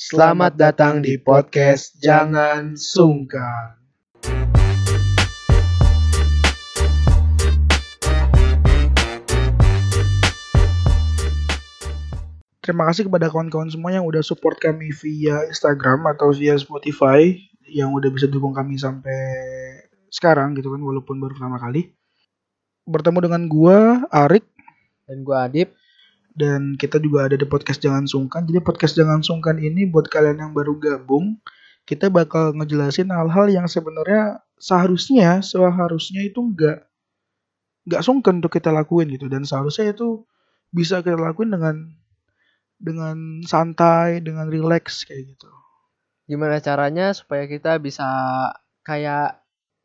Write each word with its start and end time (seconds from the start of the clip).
Selamat 0.00 0.56
datang 0.56 1.04
di 1.04 1.20
podcast 1.20 1.92
Jangan 2.00 2.72
Sungkan. 2.72 3.76
Terima 12.64 12.88
kasih 12.88 13.12
kepada 13.12 13.28
kawan-kawan 13.28 13.68
semua 13.68 13.92
yang 13.92 14.08
udah 14.08 14.24
support 14.24 14.56
kami 14.56 14.88
via 14.88 15.44
Instagram 15.52 16.08
atau 16.16 16.32
via 16.32 16.56
Spotify 16.56 17.36
yang 17.68 17.92
udah 17.92 18.08
bisa 18.08 18.24
dukung 18.24 18.56
kami 18.56 18.80
sampai 18.80 19.20
sekarang 20.08 20.56
gitu 20.56 20.72
kan 20.72 20.80
walaupun 20.80 21.20
baru 21.20 21.36
pertama 21.36 21.60
kali. 21.60 21.92
Bertemu 22.88 23.18
dengan 23.28 23.42
gua 23.52 24.08
Arik 24.08 24.48
Dan 25.04 25.28
gua 25.28 25.44
Adip. 25.44 25.76
Dan 26.40 26.80
kita 26.80 26.96
juga 26.96 27.28
ada 27.28 27.36
di 27.36 27.44
podcast 27.44 27.84
Jangan 27.84 28.08
Sungkan. 28.08 28.48
Jadi 28.48 28.64
podcast 28.64 28.96
Jangan 28.96 29.20
Sungkan 29.20 29.60
ini 29.60 29.84
buat 29.84 30.08
kalian 30.08 30.40
yang 30.40 30.52
baru 30.56 30.80
gabung, 30.80 31.36
kita 31.84 32.08
bakal 32.08 32.56
ngejelasin 32.56 33.12
hal-hal 33.12 33.52
yang 33.52 33.68
sebenarnya 33.68 34.40
seharusnya 34.56 35.44
seharusnya 35.44 36.24
itu 36.24 36.40
enggak 36.40 36.88
nggak 37.88 38.02
sungkan 38.04 38.40
untuk 38.40 38.52
kita 38.56 38.72
lakuin 38.72 39.08
gitu 39.12 39.28
dan 39.28 39.44
seharusnya 39.44 39.92
itu 39.92 40.24
bisa 40.72 41.04
kita 41.04 41.16
lakuin 41.16 41.52
dengan 41.52 41.76
dengan 42.80 43.44
santai, 43.44 44.24
dengan 44.24 44.48
relax 44.48 45.04
kayak 45.04 45.36
gitu. 45.36 45.50
Gimana 46.24 46.62
caranya 46.64 47.12
supaya 47.12 47.44
kita 47.44 47.76
bisa 47.76 48.08
kayak 48.86 49.36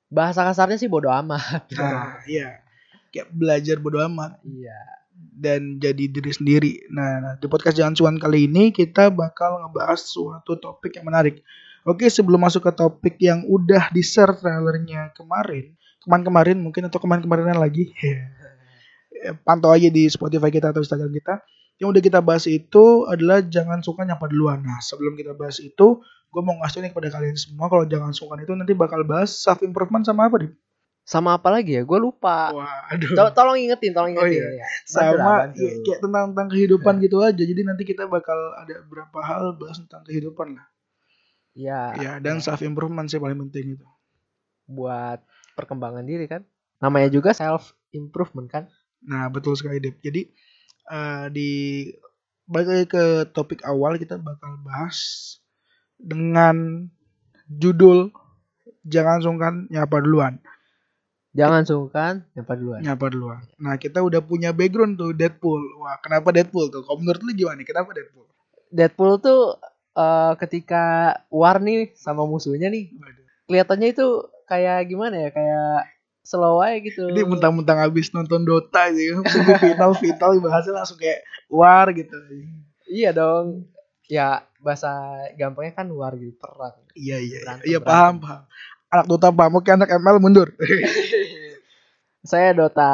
bahasa 0.07 0.47
kasarnya 0.47 0.79
sih 0.79 0.87
bodo 0.87 1.11
amat. 1.11 1.67
Nah, 1.75 2.23
iya. 2.29 2.63
Kayak 3.11 3.31
belajar 3.35 3.77
bodo 3.83 3.99
amat 3.99 4.39
Iya. 4.47 4.79
Dan 5.15 5.77
jadi 5.83 6.07
diri 6.07 6.31
sendiri. 6.31 6.73
Nah, 6.91 7.11
nah, 7.19 7.33
di 7.35 7.47
podcast 7.51 7.75
Jangan 7.75 7.95
Cuan 7.95 8.15
kali 8.15 8.47
ini 8.47 8.71
kita 8.71 9.11
bakal 9.11 9.59
ngebahas 9.67 9.99
suatu 9.99 10.55
topik 10.59 10.95
yang 10.95 11.07
menarik. 11.07 11.43
Oke, 11.85 12.09
sebelum 12.09 12.41
masuk 12.41 12.65
ke 12.65 12.71
topik 12.73 13.15
yang 13.21 13.45
udah 13.45 13.93
di-share 13.93 14.33
trailernya 14.33 15.13
kemarin, 15.13 15.75
kemarin-kemarin 16.01 16.57
mungkin 16.57 16.89
atau 16.89 16.97
kemarin-kemarin 16.97 17.61
lagi, 17.61 17.93
eh, 18.01 19.35
pantau 19.45 19.69
aja 19.69 19.85
di 19.91 20.09
Spotify 20.09 20.49
kita 20.49 20.73
atau 20.73 20.81
Instagram 20.81 21.13
kita. 21.13 21.45
Yang 21.75 21.87
udah 21.91 22.01
kita 22.01 22.19
bahas 22.23 22.47
itu 22.47 23.05
adalah 23.05 23.43
jangan 23.43 23.83
suka 23.83 24.07
nyapa 24.07 24.25
duluan. 24.31 24.63
Nah, 24.63 24.79
sebelum 24.79 25.13
kita 25.19 25.35
bahas 25.35 25.59
itu, 25.59 26.01
gue 26.31 26.41
mau 26.41 26.55
ngasih 26.63 26.87
nih 26.87 26.91
kepada 26.95 27.11
kalian 27.11 27.35
semua 27.35 27.67
kalau 27.67 27.83
jangan 27.85 28.15
suka 28.15 28.39
itu 28.39 28.55
nanti 28.55 28.71
bakal 28.73 29.03
bahas 29.03 29.35
self 29.35 29.59
improvement 29.61 30.07
sama 30.07 30.31
apa 30.31 30.47
nih? 30.47 30.51
Sama 31.05 31.37
apa 31.37 31.53
lagi 31.53 31.77
ya? 31.77 31.85
Gue 31.85 32.01
lupa. 32.01 32.49
Wah, 32.49 32.89
aduh. 32.89 33.13
Tol- 33.13 33.29
tolong 33.31 33.55
ingetin, 33.55 33.93
tolong 33.93 34.11
Oh, 34.11 34.25
ingetin. 34.25 34.41
iya. 34.41 34.49
ya. 34.57 34.67
Sama 34.83 35.53
ya, 35.53 35.53
kayak 35.53 35.99
tentang 36.01 36.23
tentang 36.33 36.47
kehidupan 36.49 36.97
gitu 36.97 37.21
aja 37.21 37.37
jadi 37.37 37.61
nanti 37.61 37.85
kita 37.85 38.05
bakal 38.05 38.35
ada 38.55 38.81
beberapa 38.83 39.21
hal 39.21 39.53
bahas 39.53 39.77
tentang 39.79 40.01
kehidupan 40.03 40.57
lah 40.57 40.65
Iya. 41.53 41.81
ya 41.95 42.11
dan 42.17 42.41
self 42.41 42.59
improvement 42.59 43.05
sih 43.05 43.15
paling 43.15 43.37
penting 43.39 43.77
itu 43.77 43.85
Buat 44.65 45.21
perkembangan 45.53 46.03
diri 46.03 46.25
kan. 46.25 46.41
Namanya 46.77 47.07
juga 47.07 47.31
self 47.31 47.71
improvement 47.91 48.49
kan. 48.49 48.65
nah 48.99 49.29
betul 49.29 49.53
sekali 49.53 49.77
Dep 49.77 50.01
jadi 50.01 50.25
eh, 50.87 51.25
di 51.29 51.49
balik 52.43 52.67
lagi 52.67 52.85
ke 52.87 53.03
topik 53.29 53.61
awal 53.61 53.95
kita 53.95 54.17
bakal 54.17 54.57
bahas 54.59 54.97
dengan 55.95 56.89
judul 57.47 58.09
jangan 58.81 59.17
sungkan 59.19 59.53
nyapa 59.67 60.01
duluan 60.01 60.41
Jangan 61.35 61.67
sungkan 61.67 62.23
nyapa 62.31 62.55
duluan. 62.55 62.79
nyapa 62.79 63.05
duluan 63.11 63.43
nah 63.59 63.75
kita 63.75 63.99
udah 63.99 64.23
punya 64.23 64.55
background 64.55 64.95
tuh 64.95 65.11
Deadpool 65.11 65.59
wah 65.77 65.99
kenapa 65.99 66.31
Deadpool 66.31 66.71
tuh 66.71 66.81
kalau 66.81 67.03
menurut 67.03 67.19
lu 67.21 67.35
gimana 67.35 67.59
nih 67.59 67.67
kenapa 67.67 67.91
Deadpool 67.91 68.23
Deadpool 68.71 69.13
tuh 69.19 69.41
eh, 69.95 70.33
ketika 70.39 70.83
war 71.31 71.59
nih 71.59 71.95
sama 71.95 72.27
musuhnya 72.27 72.67
nih, 72.67 72.91
kelihatannya 73.47 73.95
itu 73.95 74.07
kayak 74.43 74.89
gimana 74.89 75.15
ya? 75.15 75.29
Kayak 75.31 75.79
slow 76.25 76.59
aja 76.59 76.83
gitu. 76.83 77.07
Jadi 77.07 77.23
mentang-mentang 77.23 77.79
habis 77.79 78.11
nonton 78.11 78.43
Dota 78.43 78.89
gitu, 78.91 79.23
final 79.63 79.95
vital 79.95 80.31
bahasnya 80.43 80.73
langsung 80.75 80.99
kayak 80.99 81.23
war 81.47 81.87
gitu. 81.95 82.17
Iya 82.89 83.15
dong. 83.15 83.69
Ya 84.11 84.43
bahasa 84.59 84.91
gampangnya 85.39 85.77
kan 85.77 85.87
war 85.93 86.11
gitu 86.19 86.35
perang. 86.35 86.75
Iya 86.97 87.17
iya. 87.21 87.39
Berantem, 87.45 87.65
Iya 87.69 87.79
berantem. 87.79 87.87
paham 87.87 88.15
paham. 88.19 88.43
Anak 88.93 89.05
Dota 89.09 89.29
paham, 89.33 89.59
oke 89.59 89.69
anak 89.69 89.89
ML 89.91 90.17
mundur. 90.21 90.49
Saya 92.29 92.57
Dota 92.57 92.91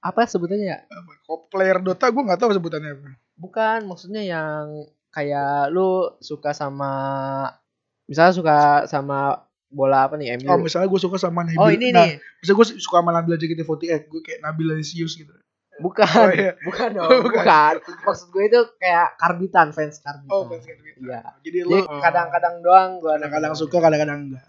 apa 0.00 0.20
sebutannya 0.24 0.66
ya? 0.72 0.78
Kok 1.28 1.52
player 1.52 1.84
Dota 1.84 2.08
gue 2.08 2.22
nggak 2.24 2.40
tahu 2.40 2.50
sebutannya 2.56 2.90
apa. 2.96 3.08
Bukan 3.36 3.78
maksudnya 3.84 4.24
yang 4.24 4.88
kayak 5.12 5.68
lu 5.74 6.16
suka 6.24 6.56
sama 6.56 6.92
misalnya 8.08 8.34
suka 8.34 8.58
sama 8.88 9.44
bola 9.70 10.08
apa 10.08 10.18
nih 10.18 10.40
MU. 10.40 10.48
Oh 10.50 10.58
misalnya 10.58 10.88
gue 10.90 11.00
suka 11.00 11.20
sama 11.20 11.46
Nabil. 11.46 11.60
Oh, 11.60 11.70
ini 11.70 11.94
nah, 11.94 12.08
nih. 12.08 12.18
Misalnya 12.42 12.56
gue 12.58 12.66
suka 12.82 12.96
sama 13.04 13.10
Nabila 13.14 13.36
JKT48, 13.38 14.10
gue 14.10 14.20
kayak 14.24 14.40
Nabila 14.42 14.74
Lisius 14.74 15.14
gitu. 15.14 15.30
Bukan. 15.80 16.04
Oh, 16.04 16.30
iya. 16.34 16.52
Bukan 16.60 16.88
dong. 16.98 17.08
Oh, 17.08 17.20
bukan. 17.24 17.40
bukan. 17.40 17.74
Maksud 18.04 18.26
gue 18.34 18.44
itu 18.50 18.60
kayak 18.76 19.16
karbitan 19.16 19.68
fans 19.72 20.02
karbitan. 20.02 20.34
Oh 20.34 20.44
fans 20.50 20.66
gitu. 20.66 21.06
Iya. 21.06 21.22
Jadi 21.40 21.58
Jadi 21.64 21.70
lu 21.70 21.78
kadang-kadang 21.86 22.54
doang 22.60 22.90
gue 23.00 23.12
kadang-kadang 23.16 23.52
suka, 23.56 23.76
kadang-kadang 23.80 24.18
enggak. 24.28 24.44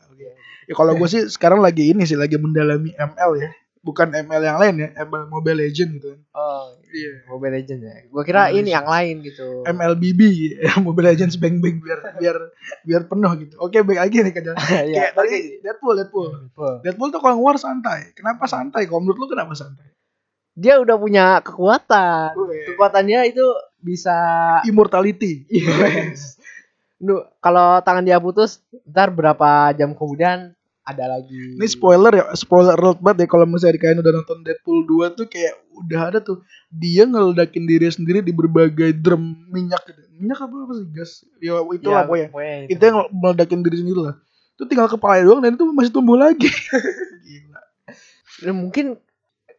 Ya 0.70 0.74
kalau 0.78 0.94
gue 0.96 1.08
sih 1.10 1.22
sekarang 1.28 1.60
lagi 1.60 1.92
ini 1.92 2.06
sih 2.06 2.16
lagi 2.16 2.38
mendalami 2.38 2.94
ML 2.96 3.32
ya. 3.42 3.50
Bukan 3.82 4.14
ML 4.14 4.46
yang 4.46 4.62
lain 4.62 4.76
ya, 4.78 4.90
ML 5.10 5.26
Mobile 5.26 5.66
Legend 5.66 5.98
gitu. 5.98 6.14
Oh, 6.38 6.78
Iya. 6.92 7.26
Mobile 7.26 7.56
Legends 7.58 7.82
ya. 7.82 7.96
Gue 8.06 8.24
kira 8.28 8.52
Mobile 8.52 8.60
ini 8.62 8.70
yang 8.70 8.86
lain 8.86 9.16
gitu. 9.26 9.48
MLBB 9.66 10.22
Mobile 10.86 11.08
Legends 11.10 11.40
bang 11.42 11.58
bang 11.64 11.82
biar 11.82 12.00
biar 12.22 12.38
biar 12.86 13.02
penuh 13.10 13.32
gitu. 13.42 13.56
Oke 13.58 13.82
baik 13.82 14.00
lagi 14.06 14.18
nih. 14.22 14.34
Iya, 14.38 14.54
Kayak 14.86 15.14
tadi 15.18 15.38
Deadpool 15.66 15.96
Deadpool. 15.98 16.30
Betul. 16.52 16.74
Deadpool 16.86 17.10
tuh 17.10 17.20
kalau 17.24 17.42
ngeluar 17.42 17.58
santai. 17.58 18.14
Kenapa 18.14 18.46
santai? 18.46 18.86
Kalau 18.86 19.02
menurut 19.02 19.18
lu 19.18 19.28
kenapa 19.32 19.58
santai? 19.58 19.90
Dia 20.52 20.78
udah 20.84 21.00
punya 21.00 21.40
kekuatan. 21.42 22.36
Weh. 22.38 22.76
Kekuatannya 22.76 23.34
itu 23.34 23.46
bisa 23.80 24.14
Immortality. 24.68 25.48
Yes. 25.50 26.38
Nu, 27.02 27.26
kalau 27.42 27.82
tangan 27.82 28.06
dia 28.06 28.22
putus, 28.22 28.62
ntar 28.86 29.10
berapa 29.10 29.74
jam 29.74 29.98
kemudian 29.98 30.54
ada 30.86 31.18
lagi. 31.18 31.58
Ini 31.58 31.68
spoiler 31.70 32.14
ya, 32.14 32.26
spoiler 32.34 32.78
alert 32.78 33.02
banget 33.02 33.26
ya 33.26 33.28
kalau 33.30 33.46
misalnya 33.46 33.78
kalian 33.78 34.02
udah 34.02 34.14
nonton 34.22 34.38
Deadpool 34.42 34.86
2 34.86 35.18
tuh 35.18 35.26
kayak 35.30 35.54
udah 35.78 36.02
ada 36.14 36.20
tuh 36.22 36.42
dia 36.74 37.06
ngeledakin 37.06 37.66
diri 37.70 37.90
sendiri 37.90 38.20
di 38.26 38.34
berbagai 38.34 38.98
drum 38.98 39.50
minyak 39.50 39.82
gitu. 39.86 40.02
Minyak 40.18 40.46
apa 40.46 40.56
apa 40.58 40.74
sih 40.78 40.88
gas? 40.94 41.12
Ya 41.42 41.58
itu 41.62 41.90
lah 41.90 42.06
pokoknya. 42.06 42.28
itu. 42.66 42.78
Itu 42.78 42.84
yang 42.86 42.98
meledakin 43.14 43.60
diri 43.62 43.78
sendiri 43.82 44.00
lah. 44.02 44.16
Itu 44.58 44.64
tinggal 44.70 44.90
kepala 44.90 45.22
doang 45.22 45.42
dan 45.42 45.58
itu 45.58 45.66
masih 45.70 45.94
tumbuh 45.94 46.18
lagi. 46.18 46.50
Gila. 47.26 47.62
Dan 48.42 48.54
mungkin 48.58 48.86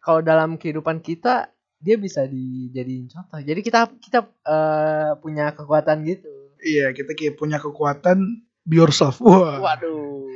kalau 0.02 0.22
dalam 0.22 0.58
kehidupan 0.58 1.02
kita 1.02 1.50
dia 1.82 1.97
bisa 1.98 2.26
dijadiin 2.26 3.10
contoh. 3.10 3.38
Jadi 3.42 3.60
kita 3.62 3.91
kita 3.98 4.26
eh, 4.26 5.10
punya 5.19 5.54
kekuatan 5.54 6.02
gitu. 6.06 6.41
Iya, 6.62 6.95
kita 6.95 7.19
kayak 7.19 7.34
punya 7.37 7.59
kekuatan 7.59 8.47
be 8.62 8.78
yourself. 8.78 9.19
Wah. 9.19 9.59
Waduh. 9.59 10.31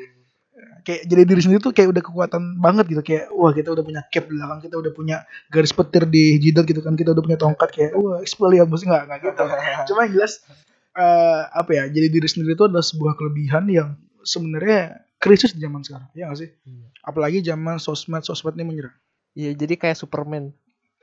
Kayak 0.87 1.03
jadi 1.11 1.23
diri 1.27 1.41
sendiri 1.43 1.59
tuh 1.59 1.75
kayak 1.75 1.91
udah 1.95 2.03
kekuatan 2.03 2.63
banget 2.63 2.87
gitu. 2.91 3.03
Kayak 3.03 3.31
wah 3.35 3.51
kita 3.51 3.75
udah 3.75 3.83
punya 3.83 4.03
cap 4.07 4.25
di 4.27 4.35
belakang, 4.39 4.61
kita 4.63 4.77
udah 4.79 4.93
punya 4.95 5.17
garis 5.51 5.75
petir 5.75 6.07
di 6.07 6.39
jidat 6.39 6.67
gitu 6.67 6.79
kan. 6.83 6.95
Kita 6.95 7.11
udah 7.11 7.23
punya 7.27 7.39
tongkat 7.39 7.69
kayak 7.75 7.93
wah 7.99 8.23
Expelliarmus 8.23 8.87
enggak 8.87 9.11
enggak 9.11 9.19
gitu. 9.27 9.45
Cuma 9.91 10.07
yang 10.07 10.13
jelas 10.15 10.43
eh, 10.95 11.43
apa 11.51 11.71
ya? 11.75 11.85
Jadi 11.91 12.07
diri 12.07 12.29
sendiri 12.31 12.55
itu 12.55 12.67
adalah 12.71 12.87
sebuah 12.87 13.19
kelebihan 13.19 13.67
yang 13.67 13.99
sebenarnya 14.23 15.07
krisis 15.19 15.55
di 15.55 15.63
zaman 15.63 15.83
sekarang. 15.83 16.07
Ya 16.15 16.31
nggak 16.31 16.39
sih? 16.39 16.51
Iya. 16.55 16.87
Apalagi 17.03 17.39
zaman 17.43 17.83
sosmed 17.83 18.23
sosmed 18.23 18.55
ini 18.55 18.65
menyerang. 18.67 18.95
Iya, 19.37 19.53
jadi 19.53 19.75
kayak 19.77 19.99
Superman. 20.01 20.55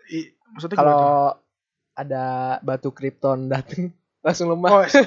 I, 0.10 0.34
maksudnya? 0.56 0.80
Kalau 0.80 1.38
ada 1.94 2.26
batu 2.66 2.90
Krypton 2.90 3.52
datang 3.52 3.94
langsung 4.24 4.48
lemah. 4.50 4.70
Oh, 4.72 4.84
jadi 4.88 5.04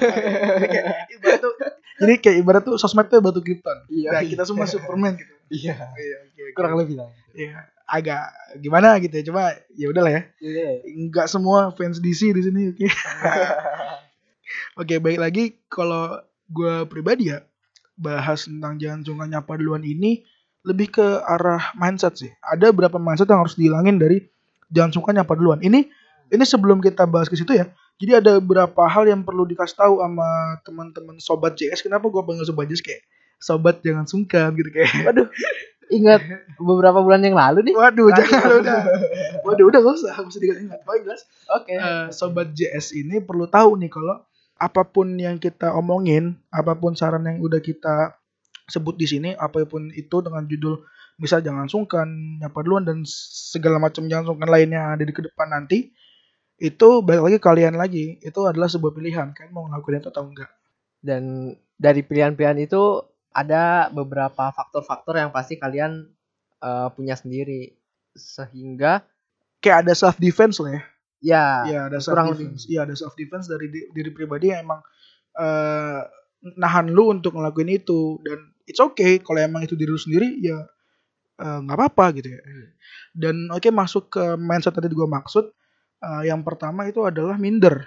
kayak 0.69 1.09
ibarat 1.17 1.39
tuh 1.41 1.53
jadi 1.99 2.13
kayak 2.21 2.37
ibarat 2.45 2.61
tuh 2.63 2.75
sosmed 2.77 3.09
tuh 3.09 3.19
batu 3.19 3.41
krypton. 3.41 3.77
Iya. 3.89 4.09
Nah, 4.13 4.21
kita 4.21 4.43
semua 4.45 4.69
Superman 4.69 5.17
gitu. 5.17 5.33
Iya. 5.49 5.75
Iya, 5.97 6.15
oke, 6.29 6.39
oke. 6.39 6.53
Kurang 6.53 6.73
lebih 6.77 6.95
lah. 7.01 7.09
Iya, 7.33 7.65
agak 7.89 8.23
gimana 8.61 9.01
gitu 9.01 9.13
ya. 9.17 9.23
Cuma 9.25 9.41
ya 9.73 9.87
udahlah 9.89 10.13
ya. 10.13 10.21
Iya. 10.37 10.85
Enggak 10.85 11.27
semua 11.27 11.73
fans 11.73 11.97
DC 11.97 12.31
di 12.31 12.41
sini, 12.45 12.61
oke. 12.71 12.85
Oke, 14.79 15.01
baik 15.01 15.19
lagi 15.19 15.43
kalau 15.67 16.21
gue 16.47 16.87
pribadi 16.87 17.33
ya 17.33 17.43
bahas 17.97 18.45
tentang 18.45 18.77
jangan 18.77 19.01
sungkan 19.03 19.27
nyapa 19.27 19.57
duluan 19.57 19.83
ini 19.83 20.23
lebih 20.63 20.93
ke 21.01 21.05
arah 21.25 21.73
mindset 21.75 22.15
sih. 22.15 22.31
Ada 22.45 22.69
beberapa 22.71 23.01
mindset 23.01 23.27
yang 23.27 23.41
harus 23.41 23.57
dihilangin 23.57 23.97
dari 23.97 24.21
jangan 24.69 24.93
sungkan 24.93 25.17
nyapa 25.17 25.33
duluan. 25.33 25.59
Ini 25.59 25.87
ini 26.29 26.43
sebelum 26.45 26.79
kita 26.79 27.09
bahas 27.09 27.27
ke 27.27 27.35
situ 27.35 27.57
ya. 27.57 27.67
Jadi 27.97 28.11
ada 28.13 28.37
beberapa 28.37 28.85
hal 28.85 29.09
yang 29.09 29.25
perlu 29.25 29.49
dikasih 29.49 29.77
tahu 29.77 29.93
sama 30.05 30.61
teman-teman 30.61 31.17
sobat 31.17 31.57
JS. 31.57 31.81
Kenapa 31.81 32.05
gue 32.09 32.21
panggil 32.21 32.45
sobat 32.45 32.69
JS 32.69 32.85
kayak 32.85 33.01
sobat 33.41 33.81
jangan 33.81 34.05
sungkan 34.05 34.53
gitu 34.53 34.69
kayak. 34.69 34.91
Waduh. 35.05 35.27
Ingat 35.87 36.21
beberapa 36.59 36.99
bulan 36.99 37.23
yang 37.23 37.39
lalu 37.39 37.71
nih. 37.71 37.73
Waduh, 37.79 38.11
jangan 38.11 38.59
udah. 38.59 38.81
Waduh, 39.47 39.65
udah 39.71 39.79
gak 39.81 39.95
usah, 39.97 40.13
gak 40.19 40.29
usah 40.29 40.41
diingat-ingat. 40.43 40.79
Pokoknya 40.83 41.01
jelas 41.07 41.21
Oke. 41.47 41.73
eh, 41.73 42.05
sobat 42.11 42.47
JS 42.51 42.91
ini 42.91 43.23
perlu 43.23 43.47
tahu 43.47 43.79
nih 43.79 43.89
kalau 43.89 44.19
apa 44.57 44.81
pun 44.83 45.15
yang 45.15 45.37
kita 45.39 45.71
omongin, 45.73 46.35
apa 46.49 46.75
pun 46.75 46.97
saran 46.97 47.23
yang 47.23 47.39
udah 47.39 47.61
kita 47.61 48.17
sebut 48.67 48.99
di 48.99 49.07
sini, 49.07 49.31
apa 49.37 49.63
pun 49.63 49.87
itu 49.95 50.19
dengan 50.19 50.43
judul 50.43 50.83
misal 51.17 51.41
jangan 51.41 51.65
sungkan, 51.65 52.05
nyapa 52.41 52.59
duluan 52.61 52.85
dan 52.85 53.01
segala 53.07 53.81
macam 53.81 54.05
jangan 54.05 54.33
sungkan 54.33 54.49
lainnya 54.49 54.93
ada 54.93 55.01
di 55.01 55.13
ke 55.13 55.23
depan 55.25 55.49
nanti, 55.49 55.89
itu 56.57 56.89
balik 57.05 57.21
lagi 57.29 57.37
kalian 57.41 57.75
lagi, 57.77 58.17
itu 58.21 58.39
adalah 58.45 58.65
sebuah 58.69 58.93
pilihan, 58.97 59.29
kalian 59.33 59.53
mau 59.53 59.69
ngelakuin 59.69 60.01
itu 60.01 60.09
atau 60.09 60.25
enggak. 60.25 60.49
Dan 61.01 61.53
dari 61.77 62.01
pilihan-pilihan 62.01 62.57
itu 62.65 63.05
ada 63.33 63.93
beberapa 63.93 64.49
faktor-faktor 64.49 65.21
yang 65.21 65.29
pasti 65.29 65.61
kalian 65.61 66.09
eh, 66.61 66.87
punya 66.97 67.13
sendiri 67.13 67.77
sehingga 68.17 69.05
Kayak 69.57 69.89
ada 69.89 69.93
self 69.97 70.17
defense 70.21 70.61
lah 70.61 70.71
ya. 70.77 70.83
ya 71.21 71.45
Iya 71.65 71.79
ada 71.89 71.97
self 72.01 72.17
defense. 72.33 72.61
Iya 72.69 72.79
ada 72.85 72.95
self 72.97 73.13
defense 73.17 73.45
dari 73.49 73.67
di- 73.73 73.89
diri 73.93 74.11
pribadi 74.13 74.53
yang 74.53 74.65
emang 74.65 74.81
eh 75.37 76.01
nahan 76.57 76.93
lu 76.93 77.09
untuk 77.13 77.33
ngelakuin 77.37 77.69
itu 77.81 78.21
dan 78.21 78.39
it's 78.69 78.77
okay 78.81 79.17
kalau 79.21 79.41
emang 79.41 79.65
itu 79.65 79.73
diri 79.73 79.89
lu 79.89 79.97
sendiri 79.99 80.37
ya 80.41 80.57
eh, 81.41 81.59
nggak 81.65 81.77
apa-apa 81.77 82.05
gitu 82.21 82.29
ya. 82.33 82.39
Dan 83.13 83.49
oke 83.53 83.69
masuk 83.73 84.13
ke 84.13 84.23
mindset 84.37 84.73
tadi 84.77 84.93
gua 84.93 85.09
maksud 85.09 85.49
eh, 85.99 86.23
yang 86.29 86.41
pertama 86.41 86.85
itu 86.85 87.01
adalah 87.03 87.35
minder. 87.37 87.85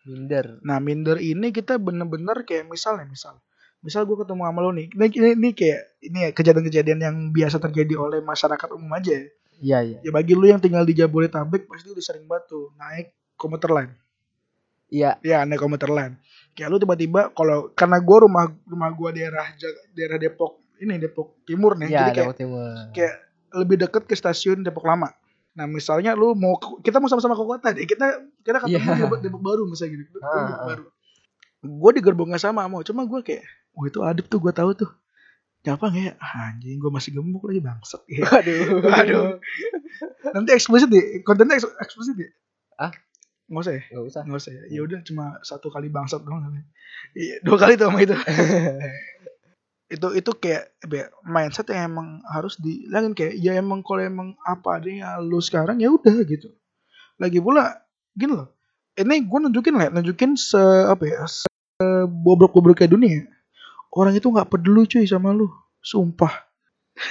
minder. 0.00 0.58
Nah 0.64 0.80
minder 0.80 1.20
ini 1.20 1.52
kita 1.52 1.76
bener-bener 1.76 2.42
kayak 2.48 2.64
misalnya 2.66 3.04
misal 3.04 3.36
misal 3.80 4.04
gue 4.04 4.16
ketemu 4.16 4.44
sama 4.44 4.60
lo 4.60 4.72
nih 4.72 4.92
ini, 4.92 5.06
ini, 5.12 5.28
ini 5.36 5.48
kayak 5.56 5.80
ini 6.04 6.18
ya 6.24 6.30
kejadian-kejadian 6.36 7.00
yang 7.00 7.16
biasa 7.32 7.56
terjadi 7.60 7.96
oleh 7.96 8.20
masyarakat 8.20 8.68
umum 8.76 8.92
aja 8.92 9.12
ya. 9.12 9.24
Iya 9.60 9.78
iya. 9.84 9.98
ya 10.04 10.10
bagi 10.12 10.32
lu 10.32 10.48
yang 10.48 10.56
tinggal 10.60 10.88
di 10.88 10.96
Jabodetabek 10.96 11.68
pasti 11.68 11.92
udah 11.92 12.04
sering 12.04 12.24
tuh 12.48 12.72
naik 12.76 13.12
komuter 13.36 13.68
lain 13.72 13.90
Iya. 14.88 15.20
ya 15.20 15.44
naik 15.44 15.60
komuter 15.60 15.88
lain 15.92 16.16
kayak 16.56 16.68
lu 16.72 16.76
tiba-tiba 16.80 17.28
kalau 17.36 17.68
karena 17.76 18.00
gua 18.00 18.18
rumah 18.24 18.44
rumah 18.64 18.88
gua 18.92 19.12
daerah 19.12 19.48
daerah 19.92 20.16
Depok 20.16 20.60
ini 20.80 20.96
Depok 20.96 21.44
Timur 21.44 21.76
nih 21.76 21.88
Iya, 21.92 21.98
jadi 22.00 22.10
kayak 22.10 22.24
Depok 22.24 22.36
Timur. 22.40 22.68
kayak 22.96 23.14
lebih 23.64 23.76
deket 23.84 24.02
ke 24.08 24.14
stasiun 24.16 24.64
Depok 24.64 24.84
Lama 24.88 25.12
nah 25.60 25.68
misalnya 25.68 26.16
lu 26.16 26.32
mau 26.32 26.56
kita 26.80 26.96
mau 26.96 27.06
sama-sama 27.06 27.36
ke 27.36 27.44
kota 27.44 27.68
deh 27.70 27.84
kita 27.84 28.06
kita 28.40 28.64
ketemu 28.64 28.80
Iya. 28.80 29.12
di 29.12 29.28
Depok, 29.28 29.42
Baru 29.44 29.68
misalnya 29.68 30.00
gitu 30.00 30.16
Ah, 30.18 30.24
Depok 30.24 30.56
ah. 30.56 30.66
Baru 30.66 30.84
gue 31.60 31.90
di 31.92 32.00
gerbongnya 32.00 32.40
sama 32.40 32.64
mau 32.64 32.80
cuma 32.80 33.04
gue 33.04 33.20
kayak 33.20 33.44
wah 33.76 33.84
itu 33.84 34.00
adep 34.00 34.24
tuh 34.24 34.40
gue 34.40 34.48
tahu 34.50 34.72
tuh 34.74 34.90
Siapa 35.60 35.92
ya? 35.92 36.16
Ah, 36.16 36.48
Anjing, 36.48 36.80
gue 36.80 36.88
masih 36.88 37.12
gemuk 37.12 37.44
lagi 37.44 37.60
bangsat. 37.60 38.00
Ya. 38.08 38.24
Waduh. 38.24 38.80
Waduh. 38.80 39.24
Nanti 40.32 40.56
eksplisit 40.56 40.88
deh, 40.88 41.20
kontennya 41.20 41.60
eks- 41.60 41.76
eksplisit 41.76 42.16
deh. 42.16 42.32
Ah? 42.80 42.88
Nggak 43.44 43.68
usah 43.68 43.72
ya? 43.76 43.82
Nggak 43.92 44.04
usah. 44.08 44.20
Nggak 44.24 44.40
usah 44.40 44.52
ya. 44.56 44.62
Ya 44.72 44.80
udah 44.80 44.98
cuma 45.04 45.36
satu 45.44 45.68
kali 45.68 45.92
bangsat 45.92 46.24
doang. 46.24 46.48
Iya, 47.12 47.44
dua 47.44 47.60
kali 47.60 47.76
tuh 47.76 47.92
sama 47.92 48.00
itu. 48.00 48.16
itu 49.90 50.08
itu 50.14 50.30
kayak 50.38 50.70
ya, 50.86 51.10
mindset 51.26 51.66
yang 51.74 51.90
emang 51.90 52.08
harus 52.30 52.54
dihilangin 52.62 53.10
kayak 53.10 53.34
ya 53.42 53.58
emang 53.58 53.82
kalau 53.82 54.06
emang 54.06 54.28
apa 54.46 54.78
adanya 54.78 55.18
lu 55.18 55.42
sekarang 55.42 55.82
ya 55.82 55.90
udah 55.90 56.14
gitu. 56.22 56.54
Lagi 57.18 57.42
pula 57.42 57.82
gini 58.14 58.38
loh. 58.38 58.54
Ini 58.94 59.26
gue 59.26 59.38
nunjukin 59.42 59.74
lah, 59.74 59.90
nunjukin 59.90 60.38
se 60.38 60.60
apa 60.86 61.04
ya, 61.06 61.26
se 61.26 61.50
bobrok-bobroknya 62.06 62.86
dunia. 62.86 63.26
Orang 63.90 64.14
itu 64.14 64.30
nggak 64.30 64.46
peduli 64.46 64.86
cuy 64.86 65.02
sama 65.10 65.34
lu, 65.34 65.50
sumpah. 65.82 66.46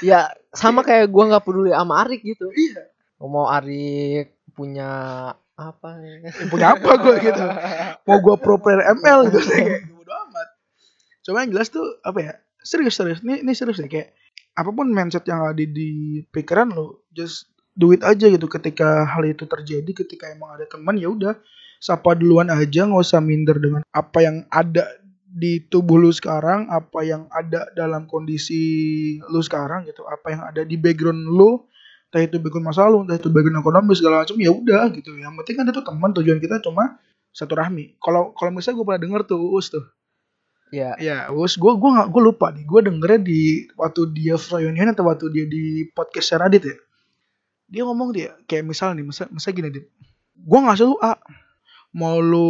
ya 0.05 0.29
sama 0.53 0.85
kayak 0.85 1.09
gua 1.09 1.33
nggak 1.33 1.43
peduli 1.43 1.73
sama 1.75 2.05
Arik 2.05 2.21
gitu. 2.23 2.47
Iya. 2.53 2.87
Mau 3.19 3.51
Arik 3.51 4.39
punya 4.55 4.89
apa? 5.59 5.89
Punya 6.47 6.67
apa 6.79 6.91
gue 7.03 7.15
gitu? 7.19 7.45
Mau 8.07 8.17
gue 8.23 8.35
pro 8.39 8.55
player 8.61 8.95
ML 8.95 9.27
gitu 9.27 9.39
kayak 9.49 9.91
bodo 9.91 10.13
amat. 10.29 10.47
Cuma 11.27 11.43
yang 11.43 11.51
jelas 11.51 11.67
tuh 11.67 11.83
apa 12.05 12.19
ya? 12.23 12.33
Serius 12.59 12.99
serius. 12.99 13.19
Ini 13.23 13.43
ini 13.43 13.51
serius 13.55 13.79
deh 13.79 13.87
kayak 13.87 14.11
apa 14.59 14.69
pun 14.75 14.91
mindset 14.91 15.23
yang 15.27 15.47
ada 15.47 15.55
di 15.55 16.19
pikiran 16.27 16.75
lo, 16.75 17.07
just 17.15 17.47
do 17.79 17.95
it 17.95 18.03
aja 18.03 18.27
gitu. 18.27 18.51
Ketika 18.51 19.07
hal 19.07 19.23
itu 19.23 19.47
terjadi, 19.47 19.91
ketika 20.03 20.27
emang 20.27 20.59
ada 20.59 20.67
teman 20.67 20.99
ya 20.99 21.07
udah 21.07 21.39
sapa 21.79 22.11
duluan 22.19 22.51
aja, 22.51 22.83
nggak 22.83 22.99
usah 22.99 23.23
minder 23.23 23.55
dengan 23.55 23.81
apa 23.95 24.19
yang 24.19 24.43
ada 24.51 24.83
di 25.29 25.63
tubuh 25.71 25.95
lu 25.95 26.11
sekarang, 26.11 26.67
apa 26.67 27.05
yang 27.07 27.31
ada 27.31 27.71
dalam 27.77 28.09
kondisi 28.09 29.15
lu 29.31 29.39
sekarang 29.39 29.87
gitu, 29.87 30.03
apa 30.03 30.27
yang 30.27 30.41
ada 30.43 30.61
di 30.67 30.75
background 30.75 31.23
lu, 31.23 31.63
entah 32.11 32.19
itu 32.19 32.35
background 32.41 32.67
masa 32.67 32.89
lalu, 32.89 33.07
entah 33.07 33.15
itu 33.15 33.29
background 33.31 33.63
ekonomi 33.63 33.93
segala 33.95 34.27
macam 34.27 34.35
ya 34.41 34.51
udah 34.51 34.83
gitu. 34.91 35.15
Yang 35.15 35.33
penting 35.39 35.55
kan 35.55 35.65
itu 35.71 35.81
teman 35.85 36.09
tujuan 36.17 36.39
kita 36.43 36.59
cuma 36.59 36.99
satu 37.31 37.55
rahmi. 37.55 37.95
Kalau 38.03 38.35
kalau 38.35 38.51
misalnya 38.51 38.81
gue 38.81 38.85
pernah 38.89 39.01
denger 39.05 39.21
tuh 39.29 39.39
Uus 39.39 39.71
tuh, 39.71 39.85
Ya, 40.69 40.93
ya 41.01 41.17
Uus 41.33 41.57
gue 41.57 41.73
gue 41.73 41.89
nggak 41.89 42.09
gue 42.13 42.21
lupa 42.21 42.53
nih, 42.53 42.61
gue 42.61 42.79
dengernya 42.85 43.19
di 43.25 43.41
waktu 43.73 44.01
dia 44.13 44.37
reunion 44.37 44.93
atau 44.93 45.05
waktu 45.09 45.25
dia 45.33 45.45
di 45.49 45.89
podcast 45.89 46.37
Radit 46.37 46.61
ya, 46.61 46.77
dia 47.65 47.81
ngomong 47.89 48.13
dia 48.13 48.37
kayak 48.45 48.69
misal 48.69 48.93
nih, 48.93 49.01
misal, 49.01 49.25
misal 49.33 49.49
gini 49.57 49.73
dia, 49.73 49.83
gue 50.37 50.59
ngasih 50.61 50.85
lu 50.85 50.95
A, 51.01 51.17
mau 51.97 52.21
lu 52.21 52.49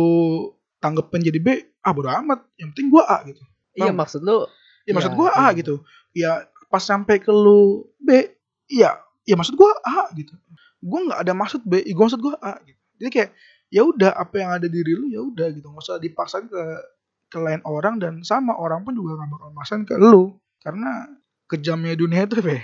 tanggepin 0.83 1.24
jadi 1.24 1.39
B, 1.39 1.48
ah 1.80 1.95
bodo 1.95 2.12
amat, 2.12 2.44
yang 2.60 2.75
penting 2.75 2.92
gue 2.92 3.04
A 3.07 3.24
gitu. 3.24 3.44
iya 3.80 3.88
Paham? 3.92 4.04
maksud 4.04 4.21
lu 4.27 4.44
Ya 4.89 4.94
maksud 4.98 5.13
Ya, 5.13 5.18
gue 5.21 5.30
A 5.30 5.38
iya. 5.38 5.50
gitu. 5.62 5.75
Ya 6.18 6.31
pas 6.74 6.81
sampai 6.81 7.21
ke 7.21 7.30
lu 7.30 7.86
B, 8.01 8.33
iya, 8.66 8.98
ya 9.21 9.36
maksud 9.38 9.54
gue 9.54 9.69
A 9.86 10.10
gitu. 10.18 10.33
Gue 10.81 11.00
nggak 11.06 11.19
ada 11.21 11.33
maksud 11.38 11.62
B, 11.62 11.86
gue 11.86 12.04
maksud 12.04 12.18
gue 12.18 12.33
A 12.42 12.57
gitu. 12.66 12.81
Jadi 12.98 13.10
kayak 13.13 13.30
ya 13.69 13.86
udah 13.86 14.18
apa 14.18 14.36
yang 14.42 14.50
ada 14.57 14.66
di 14.66 14.81
diri 14.81 14.98
lu 14.98 15.06
ya 15.13 15.21
udah 15.21 15.48
gitu. 15.54 15.69
Nggak 15.69 15.86
usah 15.86 16.01
dipaksain 16.01 16.50
ke 16.50 16.62
ke 17.30 17.38
lain 17.40 17.62
orang 17.66 18.02
dan 18.02 18.26
sama 18.26 18.58
orang 18.58 18.81
pun 18.84 18.94
juga 18.98 19.22
nggak 19.22 19.30
bakal 19.31 19.50
maksain 19.54 19.84
ke 19.86 19.96
lu 19.98 20.36
karena 20.66 21.08
kejamnya 21.50 21.94
dunia 21.98 22.26
itu 22.26 22.42
be. 22.42 22.58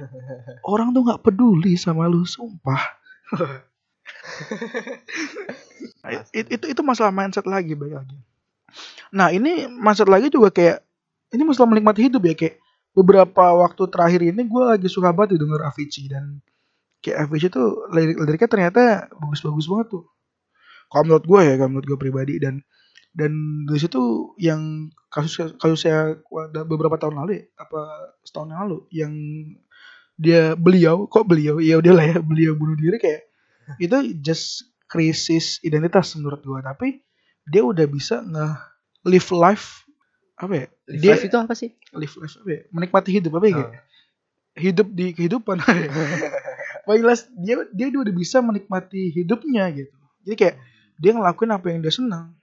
Orang 0.72 0.92
tuh 0.96 1.04
nggak 1.04 1.20
peduli 1.24 1.76
sama 1.76 2.08
lu, 2.08 2.24
sumpah. 2.24 2.80
Nah, 6.04 6.24
it- 6.32 6.50
itu 6.50 6.64
itu 6.72 6.80
masalah 6.84 7.12
mindset 7.12 7.44
lagi 7.48 7.72
baik 7.76 7.94
lagi. 7.96 8.16
Nah 9.14 9.28
ini 9.34 9.66
mindset 9.66 10.06
lagi 10.10 10.30
juga 10.30 10.50
kayak 10.54 10.82
ini 11.34 11.42
masalah 11.46 11.68
menikmati 11.70 12.06
hidup 12.10 12.22
ya 12.26 12.34
kayak 12.36 12.56
beberapa 12.94 13.44
waktu 13.54 13.82
terakhir 13.90 14.20
ini 14.26 14.42
gue 14.46 14.62
lagi 14.66 14.88
suka 14.90 15.14
banget 15.14 15.38
denger 15.38 15.62
Avicii 15.70 16.06
dan 16.10 16.42
kayak 17.04 17.28
Avicii 17.28 17.50
tuh 17.52 17.86
lirik 17.94 18.16
liriknya 18.18 18.48
ternyata 18.50 18.82
bagus-bagus 19.18 19.66
banget 19.70 19.86
tuh. 19.98 20.04
Kalau 20.90 21.02
menurut 21.06 21.24
gue 21.26 21.40
ya, 21.46 21.54
kalau 21.58 21.70
menurut 21.70 21.86
gue 21.86 21.98
pribadi 22.00 22.34
dan 22.42 22.54
dan 23.10 23.66
dari 23.66 23.80
situ 23.82 24.32
yang 24.38 24.94
kasus 25.10 25.58
kasus 25.58 25.82
saya 25.82 26.14
ada 26.22 26.62
beberapa 26.62 26.94
tahun 26.94 27.18
lalu 27.18 27.42
ya, 27.42 27.44
apa 27.58 27.80
setahun 28.22 28.48
yang 28.54 28.60
lalu 28.62 28.78
yang 28.94 29.12
dia 30.14 30.42
beliau 30.54 31.10
kok 31.10 31.26
beliau? 31.26 31.58
Ya 31.58 31.82
udahlah 31.82 32.06
ya 32.06 32.18
beliau 32.22 32.54
bunuh 32.54 32.78
diri 32.78 33.02
kayak 33.02 33.26
itu 33.82 34.14
just 34.22 34.70
krisis 34.86 35.58
identitas 35.66 36.14
menurut 36.14 36.42
gua. 36.46 36.62
Tapi 36.62 37.02
dia 37.50 37.66
udah 37.66 37.86
bisa 37.90 38.22
nge 38.22 38.46
live 39.10 39.30
life 39.34 39.66
apa 40.38 40.54
ya? 40.54 40.66
Live 40.86 41.00
dia 41.02 41.12
life 41.18 41.24
itu 41.26 41.36
apa 41.36 41.54
sih? 41.58 41.70
live 41.90 42.14
life 42.14 42.34
apa 42.38 42.50
ya? 42.50 42.60
Menikmati 42.70 43.10
hidup 43.10 43.32
apa 43.38 43.46
ya 43.50 43.54
kayak 43.58 43.70
Oh. 43.70 44.58
hidup 44.58 44.88
di 44.90 45.14
kehidupan 45.14 45.62
Paling 46.86 47.02
jelas 47.06 47.30
dia 47.38 47.62
dia 47.70 47.86
udah 47.90 48.14
bisa 48.14 48.42
menikmati 48.42 49.14
hidupnya 49.14 49.66
gitu. 49.74 49.94
Jadi 50.26 50.36
kayak 50.38 50.56
dia 51.00 51.10
ngelakuin 51.14 51.50
apa 51.54 51.66
yang 51.70 51.80
dia 51.82 51.94
senang 51.94 52.34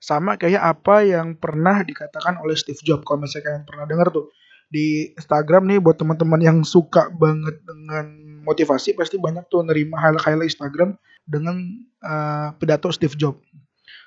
sama 0.00 0.40
kayak 0.40 0.64
apa 0.64 1.04
yang 1.04 1.36
pernah 1.36 1.84
dikatakan 1.84 2.40
oleh 2.40 2.56
Steve 2.56 2.80
Jobs 2.80 3.04
kalau 3.04 3.22
misalnya 3.22 3.52
kalian 3.52 3.64
pernah 3.68 3.84
dengar 3.84 4.08
tuh 4.08 4.32
di 4.72 5.12
Instagram 5.12 5.68
nih 5.68 5.78
buat 5.82 6.00
teman-teman 6.00 6.40
yang 6.40 6.58
suka 6.64 7.12
banget 7.12 7.60
dengan 7.66 8.06
motivasi 8.46 8.96
pasti 8.96 9.20
banyak 9.20 9.44
tuh 9.52 9.60
nerima 9.66 10.00
highlight-highlight 10.00 10.48
Instagram 10.56 10.96
dengan 11.28 11.60
eh, 12.00 12.48
pidato 12.56 12.88
Steve 12.94 13.12
Jobs. 13.18 13.44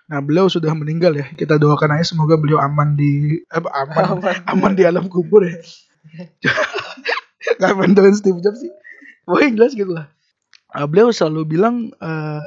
Nah 0.09 0.19
beliau 0.19 0.49
sudah 0.49 0.73
meninggal 0.73 1.13
ya 1.13 1.29
kita 1.35 1.61
doakan 1.61 1.99
aja 1.99 2.15
semoga 2.15 2.39
beliau 2.41 2.57
aman 2.57 2.97
di 2.97 3.43
eh, 3.43 3.61
aman 3.85 4.19
aman 4.49 4.73
di 4.73 4.83
alam 4.87 5.05
kubur 5.05 5.45
ya. 5.45 5.61
Gak 7.61 7.71
pengen 7.75 8.15
Steve 8.17 8.39
Jobs 8.41 8.63
sih. 8.63 8.71
Pokoknya 9.29 9.51
jelas 9.61 9.71
gitu 9.77 9.93
lah. 9.93 10.07
Uh, 10.73 10.89
beliau 10.89 11.13
selalu 11.13 11.59
bilang 11.59 11.93
eh, 12.01 12.41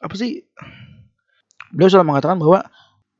apa 0.00 0.14
sih? 0.18 0.42
Beliau 1.74 1.90
selalu 1.90 2.14
mengatakan 2.14 2.38
bahwa 2.38 2.62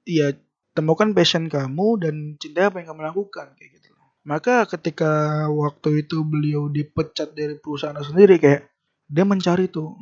ya 0.06 0.30
temukan 0.78 1.10
passion 1.10 1.50
kamu 1.50 1.88
dan 1.98 2.14
cintai 2.38 2.70
apa 2.70 2.78
yang 2.78 2.94
kamu 2.94 3.02
lakukan 3.10 3.50
kayak 3.58 3.70
gitu. 3.82 3.90
Maka 4.24 4.64
ketika 4.70 5.44
waktu 5.50 6.06
itu 6.06 6.22
beliau 6.24 6.70
dipecat 6.70 7.34
dari 7.34 7.58
perusahaan 7.58 7.98
sendiri 7.98 8.40
kayak 8.40 8.70
dia 9.10 9.24
mencari 9.26 9.68
tuh 9.68 9.92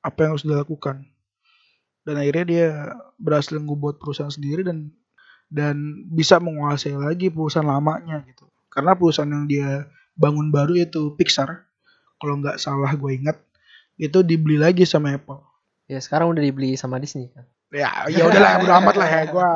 apa 0.00 0.24
yang 0.24 0.30
harus 0.38 0.46
dilakukan. 0.46 1.04
Dan 2.00 2.14
akhirnya 2.16 2.44
dia 2.48 2.68
berhasil 3.20 3.60
ngebuat 3.60 4.00
perusahaan 4.00 4.32
sendiri 4.32 4.64
dan 4.64 4.94
dan 5.50 6.06
bisa 6.08 6.38
menguasai 6.40 6.96
lagi 6.96 7.28
perusahaan 7.28 7.66
lamanya 7.66 8.22
gitu. 8.24 8.48
Karena 8.70 8.94
perusahaan 8.96 9.28
yang 9.28 9.44
dia 9.50 9.90
bangun 10.14 10.48
baru 10.54 10.78
itu 10.78 11.18
Pixar. 11.18 11.66
Kalau 12.22 12.38
nggak 12.40 12.56
salah 12.56 12.94
gue 12.96 13.12
ingat 13.12 13.36
itu 14.00 14.24
dibeli 14.24 14.56
lagi 14.56 14.88
sama 14.88 15.12
Apple. 15.12 15.42
Ya 15.90 16.00
sekarang 16.00 16.32
udah 16.32 16.40
dibeli 16.40 16.78
sama 16.78 16.96
Disney 16.96 17.28
kan. 17.34 17.44
Ya, 17.70 17.90
ya 18.10 18.26
udahlah, 18.26 18.62
udah 18.66 18.76
amat 18.82 18.94
lah 18.98 19.08
ya 19.08 19.22
gua. 19.30 19.50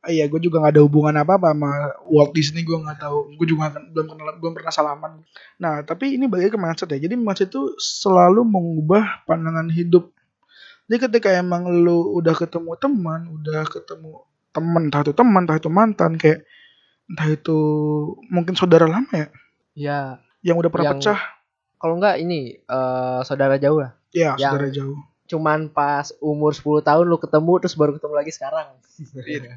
Iya, 0.00 0.32
gue 0.32 0.40
juga 0.40 0.64
gak 0.64 0.80
ada 0.80 0.82
hubungan 0.82 1.12
apa 1.12 1.36
apa 1.36 1.52
sama 1.52 1.70
Walt 2.08 2.32
Disney. 2.32 2.64
Gue 2.64 2.80
nggak 2.80 3.04
tahu. 3.04 3.36
Gue 3.36 3.44
juga 3.44 3.68
belum 3.92 4.06
kenal, 4.08 4.32
belum 4.40 4.56
pernah 4.56 4.72
salaman. 4.72 5.20
Nah, 5.60 5.84
tapi 5.84 6.16
ini 6.16 6.24
balik 6.24 6.56
ke 6.56 6.58
mindset 6.58 6.88
ya. 6.96 7.04
Jadi 7.04 7.20
mindset 7.20 7.52
itu 7.52 7.76
selalu 7.76 8.40
mengubah 8.48 9.28
pandangan 9.28 9.68
hidup. 9.68 10.08
Jadi 10.88 11.06
ketika 11.06 11.28
emang 11.36 11.68
lu 11.68 12.16
udah 12.16 12.32
ketemu 12.32 12.74
teman, 12.80 13.28
udah 13.30 13.62
ketemu 13.68 14.24
teman, 14.50 14.90
entah 14.90 15.06
itu 15.06 15.12
teman, 15.14 15.42
entah 15.46 15.58
itu 15.60 15.70
mantan, 15.70 16.18
kayak 16.18 16.42
entah 17.06 17.28
itu 17.30 17.58
mungkin 18.26 18.58
saudara 18.58 18.90
lama 18.90 19.10
ya, 19.14 19.28
Ya, 19.78 20.00
yang 20.42 20.58
udah 20.58 20.66
pernah 20.66 20.90
Yang- 20.90 21.14
pecah, 21.14 21.20
kalau 21.78 21.94
enggak 21.94 22.18
ini 22.18 22.58
eh 22.58 23.20
saudara 23.22 23.54
jauh 23.62 23.78
lah. 23.78 23.94
ya 24.10 24.34
yang- 24.34 24.50
saudara 24.50 24.66
jauh. 24.74 24.98
Cuman 25.30 25.70
pas 25.70 26.10
umur 26.18 26.50
10 26.50 26.82
tahun 26.82 27.06
lu 27.06 27.14
ketemu 27.22 27.52
terus 27.62 27.78
baru 27.78 27.94
ketemu 27.94 28.14
lagi 28.18 28.32
sekarang. 28.34 28.66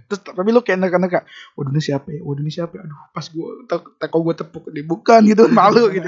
Terus 0.06 0.22
tapi 0.22 0.50
lu 0.54 0.62
kayak 0.62 0.86
neka-neka, 0.86 1.26
waduh 1.58 1.74
ini 1.74 1.82
siapa 1.82 2.14
ya? 2.14 2.22
Waduh 2.22 2.46
ini 2.46 2.54
siapa 2.54 2.78
ya? 2.78 2.86
Aduh 2.86 3.00
pas 3.10 3.26
gue 3.26 3.50
teko 3.98 4.18
gue 4.22 4.36
tepuk 4.38 4.64
dia 4.70 4.86
bukan 4.86 5.26
gitu 5.26 5.50
malu 5.58 5.90
gitu. 5.90 6.06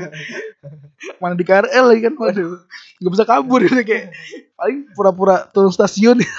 Mana 1.17 1.33
di 1.33 1.41
KRL 1.41 1.85
lagi 1.89 2.01
kan 2.05 2.13
waduh. 2.13 2.61
Gak 3.01 3.11
bisa 3.17 3.25
kabur 3.25 3.59
gitu 3.65 3.81
kayak 3.81 4.13
paling 4.53 4.85
pura-pura 4.93 5.49
turun 5.49 5.73
stasiun. 5.73 6.21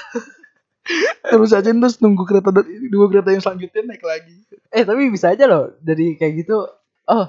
terus 1.27 1.51
aja 1.51 1.67
terus 1.67 1.99
nunggu 1.99 2.23
kereta 2.23 2.55
nunggu 2.63 3.11
kereta 3.11 3.35
yang 3.35 3.43
selanjutnya 3.43 3.91
naik 3.91 4.07
lagi. 4.07 4.39
Eh 4.71 4.87
tapi 4.87 5.11
bisa 5.11 5.35
aja 5.35 5.43
loh 5.43 5.75
dari 5.83 6.15
kayak 6.15 6.47
gitu. 6.47 6.63
Oh, 7.11 7.27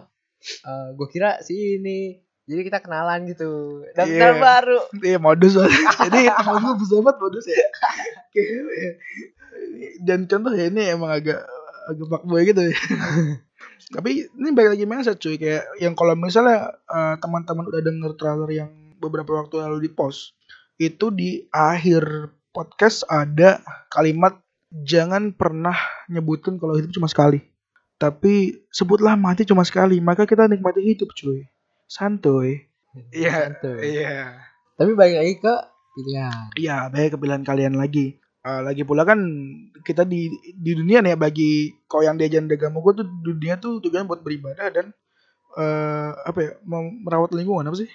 gue 0.95 1.09
kira 1.11 1.43
si 1.43 1.83
ini. 1.83 2.28
Jadi 2.49 2.61
kita 2.65 2.81
kenalan 2.81 3.29
gitu. 3.29 3.85
Dan 3.93 4.09
Iya. 4.09 4.41
baru. 4.41 4.79
Iya 5.05 5.19
modus 5.21 5.53
banget. 5.53 5.85
Jadi 6.09 6.21
temen 6.33 6.65
gue 6.65 6.75
bisa 6.81 6.93
banget 7.05 7.17
modus 7.21 7.45
ya. 7.45 7.61
Dan 10.09 10.25
contoh 10.25 10.53
ya 10.57 10.73
ini 10.73 10.97
emang 10.97 11.13
agak 11.13 11.45
agak 11.93 12.07
fuckboy 12.09 12.41
gitu 12.49 12.73
ya. 12.73 12.77
Tapi 13.95 14.33
ini 14.33 14.49
balik 14.57 14.81
lagi 14.81 14.85
mindset 14.89 15.21
cuy 15.21 15.37
kayak 15.37 15.65
yang 15.81 15.93
kalau 15.93 16.17
misalnya 16.17 16.73
eh, 16.89 17.15
teman-teman 17.21 17.69
udah 17.69 17.81
denger 17.85 18.17
trailer 18.17 18.49
yang 18.49 18.73
beberapa 18.97 19.45
waktu 19.45 19.61
lalu 19.61 19.89
di 19.89 19.91
post 19.93 20.33
itu 20.81 21.13
di 21.13 21.45
akhir 21.53 22.33
podcast 22.53 23.05
ada 23.13 23.61
kalimat 23.93 24.41
jangan 24.73 25.33
pernah 25.33 25.77
nyebutin 26.09 26.57
kalau 26.57 26.77
hidup 26.77 26.93
cuma 26.97 27.09
sekali. 27.09 27.45
Tapi 27.99 28.63
sebutlah 28.71 29.19
mati 29.19 29.43
cuma 29.43 29.67
sekali, 29.67 29.99
maka 29.99 30.23
kita 30.23 30.47
nikmati 30.47 30.79
hidup 30.87 31.11
cuy. 31.19 31.51
Santuy. 31.89 32.69
Iya, 33.11 33.49
Santuy. 33.51 33.99
iya. 33.99 34.37
Tapi 34.77 34.93
balik 34.95 35.17
lagi 35.19 35.35
ke 35.41 35.55
pilihan. 35.97 36.47
Iya, 36.55 36.77
baik 36.93 37.17
kepilan 37.19 37.43
kalian 37.43 37.75
lagi. 37.81 38.21
Eh, 38.49 38.61
lagi 38.63 38.87
pula 38.87 39.03
kan 39.03 39.19
kita 39.83 40.07
di 40.07 40.31
di 40.55 40.73
dunia 40.73 41.03
nih 41.03 41.13
ya 41.13 41.19
bagi 41.19 41.75
kau 41.91 42.01
yang 42.01 42.15
diajarin 42.15 42.47
agama 42.49 42.79
gue 42.81 43.03
tuh 43.03 43.07
dunia 43.21 43.59
tuh 43.59 43.83
tujuan 43.83 44.07
buat 44.07 44.23
beribadah 44.23 44.71
dan 44.71 44.87
eh 45.59 46.11
apa 46.23 46.39
ya 46.39 46.51
merawat 47.03 47.35
lingkungan 47.35 47.67
apa 47.67 47.83
sih 47.83 47.91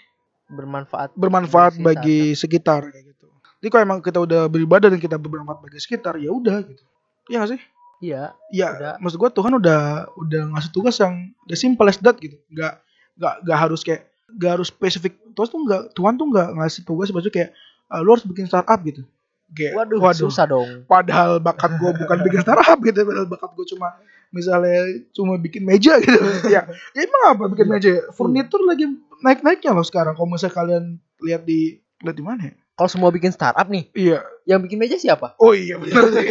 Bermanfaat. 0.52 1.16
bermanfaat 1.16 1.80
Bagi 1.80 1.86
bagi 1.88 2.20
sekitar 2.36 2.92
kayak 2.92 3.16
gitu. 3.16 3.26
Jadi 3.64 3.70
kalau 3.72 3.84
emang 3.88 4.00
kita 4.04 4.20
udah 4.20 4.52
beribadah 4.52 4.92
dan 4.92 5.00
kita 5.00 5.16
bermanfaat 5.16 5.64
bagi 5.64 5.80
sekitar 5.80 6.20
ya 6.20 6.30
udah 6.30 6.60
gitu. 6.68 6.84
Iya 7.32 7.38
gak 7.40 7.52
sih? 7.56 7.62
Iya. 8.04 8.36
Iya, 8.52 9.00
maksud 9.00 9.16
gue 9.16 9.32
Tuhan 9.32 9.54
udah 9.58 10.12
udah 10.20 10.42
ngasih 10.54 10.72
tugas 10.76 11.00
yang 11.00 11.32
udah 11.48 11.58
simple 11.58 11.88
as 11.88 11.98
that 12.04 12.20
gitu. 12.20 12.36
Gak 12.52 12.84
gak 13.18 13.36
gak 13.46 13.60
harus 13.60 13.82
kayak 13.86 14.02
gak 14.40 14.52
harus 14.60 14.68
spesifik. 14.74 15.14
Terus 15.34 15.50
tuh 15.50 15.62
nggak 15.66 15.94
Tuhan 15.98 16.14
tuh 16.18 16.28
nggak 16.30 16.48
ngasih 16.58 16.82
tugas 16.86 17.10
maksudnya 17.10 17.34
kayak 17.34 17.50
"Ah, 17.90 18.02
lu 18.02 18.14
harus 18.14 18.26
bikin 18.26 18.46
startup 18.50 18.80
gitu. 18.86 19.06
Kayak, 19.54 19.86
Waduh, 19.86 20.02
susah 20.18 20.50
dong. 20.50 20.82
Padahal 20.90 21.38
bakat 21.38 21.78
gue 21.78 21.92
bukan 21.94 22.18
bikin 22.26 22.42
startup 22.42 22.80
gitu. 22.82 23.06
Padahal 23.06 23.30
bakat 23.30 23.54
gue 23.54 23.66
cuma 23.78 23.94
misalnya 24.34 25.06
cuma 25.14 25.38
bikin 25.38 25.62
meja 25.62 26.02
gitu. 26.02 26.18
ya, 26.54 26.66
ya 26.66 27.00
emang 27.06 27.38
apa 27.38 27.44
bikin 27.54 27.70
meja? 27.70 28.02
Furnitur 28.18 28.66
lagi 28.66 28.90
naik-naiknya 29.22 29.78
loh 29.78 29.86
sekarang. 29.86 30.18
Kalau 30.18 30.26
misalnya 30.26 30.56
kalian 30.58 30.84
lihat 31.22 31.46
di 31.46 31.78
lihat 32.02 32.18
di 32.18 32.26
mana 32.26 32.42
ya? 32.50 32.54
Kalau 32.74 32.90
semua 32.90 33.14
bikin 33.14 33.30
startup 33.30 33.70
nih, 33.70 33.86
Iya. 33.94 34.26
yang 34.50 34.58
bikin 34.66 34.82
meja 34.82 34.98
siapa? 34.98 35.38
Oh 35.38 35.54
iya 35.54 35.78
benar 35.78 36.10
sih. 36.10 36.26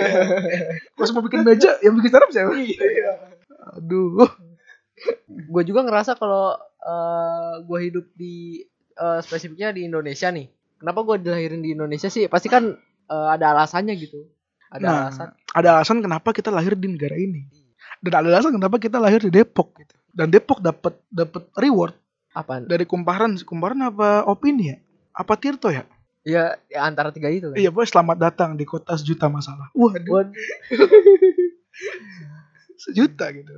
Kalau 0.99 1.07
semua 1.07 1.23
bikin 1.23 1.47
meja, 1.47 1.79
yang 1.79 1.95
bikin 1.95 2.11
startup 2.11 2.35
siapa? 2.35 2.51
Iya. 2.59 3.13
Aduh. 3.79 4.27
Gue 5.31 5.63
juga 5.63 5.87
ngerasa 5.87 6.19
kalau 6.19 6.59
eh 6.83 7.53
gue 7.63 7.79
hidup 7.87 8.07
di 8.13 8.59
eh, 8.93 9.21
spesifiknya 9.23 9.71
di 9.71 9.87
Indonesia 9.87 10.29
nih. 10.29 10.47
Kenapa 10.77 11.01
gue 11.07 11.17
dilahirin 11.23 11.63
di 11.63 11.73
Indonesia 11.73 12.07
sih? 12.07 12.27
Pasti 12.27 12.51
kan 12.51 12.75
eh, 13.09 13.29
ada 13.31 13.55
alasannya 13.55 13.95
gitu. 13.97 14.27
Ada 14.73 14.83
Nah, 14.83 14.95
alasan. 15.07 15.29
ada 15.53 15.69
alasan 15.79 15.99
kenapa 16.01 16.29
kita 16.33 16.49
lahir 16.51 16.75
di 16.75 16.89
negara 16.89 17.15
ini. 17.15 17.45
Dan 18.03 18.13
ada 18.19 18.29
alasan 18.35 18.57
kenapa 18.57 18.77
kita 18.77 18.99
lahir 18.99 19.23
di 19.23 19.31
Depok 19.31 19.79
gitu. 19.79 19.95
Dan 20.11 20.29
Depok 20.29 20.59
dapat 20.59 20.99
dapat 21.09 21.49
reward 21.57 21.95
Apa? 22.35 22.65
dari 22.65 22.85
kumparan 22.85 23.37
kumparan 23.45 23.81
apa 23.85 24.25
opini 24.27 24.73
ya? 24.73 24.77
Apa 25.13 25.37
Tirto 25.37 25.69
ya? 25.69 25.85
Ya, 26.23 26.55
ya 26.71 26.87
antara 26.87 27.11
tiga 27.11 27.27
itu 27.29 27.51
kan. 27.51 27.59
Iya, 27.59 27.75
pokoknya 27.75 27.91
selamat 27.93 28.17
datang 28.19 28.51
di 28.55 28.63
kota 28.63 28.95
sejuta 28.95 29.27
masalah. 29.27 29.69
Waduh, 29.75 30.23
Waduh. 30.23 30.33
sejuta 32.83 33.31
gitu. 33.35 33.53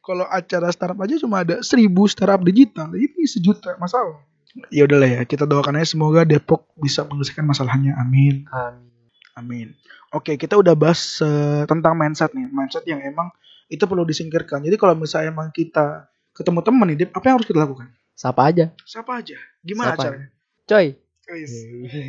Kalau 0.00 0.24
acara 0.26 0.72
startup 0.72 0.98
aja 1.04 1.20
cuma 1.20 1.44
ada 1.44 1.60
seribu 1.60 2.08
startup 2.08 2.40
digital, 2.40 2.90
ini 2.96 3.28
sejuta 3.28 3.76
masalah. 3.76 4.24
Ya 4.72 4.88
udahlah 4.88 5.06
ya, 5.06 5.22
kita 5.22 5.46
doakan 5.46 5.78
aja 5.78 5.94
semoga 5.94 6.26
Depok 6.26 6.66
bisa 6.80 7.06
menyelesaikan 7.06 7.46
masalahnya. 7.46 7.94
Amin. 8.00 8.48
Amin. 8.50 8.90
Amin. 9.38 9.68
Oke, 10.10 10.34
kita 10.34 10.58
udah 10.58 10.74
bahas 10.74 11.22
eh, 11.22 11.62
tentang 11.70 11.94
mindset 11.94 12.34
nih. 12.34 12.50
Mindset 12.50 12.82
yang 12.88 12.98
emang 13.04 13.30
itu 13.70 13.86
perlu 13.86 14.02
disingkirkan. 14.02 14.66
Jadi 14.66 14.74
kalau 14.74 14.98
misalnya 14.98 15.30
emang 15.30 15.54
kita 15.54 16.10
ketemu 16.34 16.60
temen 16.66 16.86
nih, 16.90 16.98
Dep, 17.06 17.10
apa 17.14 17.24
yang 17.30 17.36
harus 17.38 17.46
kita 17.46 17.62
lakukan? 17.62 17.88
Sapa 18.16 18.42
aja. 18.50 18.74
Siapa 18.82 19.22
aja? 19.22 19.38
Gimana 19.62 19.94
Siapa? 19.94 20.02
caranya? 20.02 20.28
Coy. 20.66 20.86
Wis. 21.30 21.52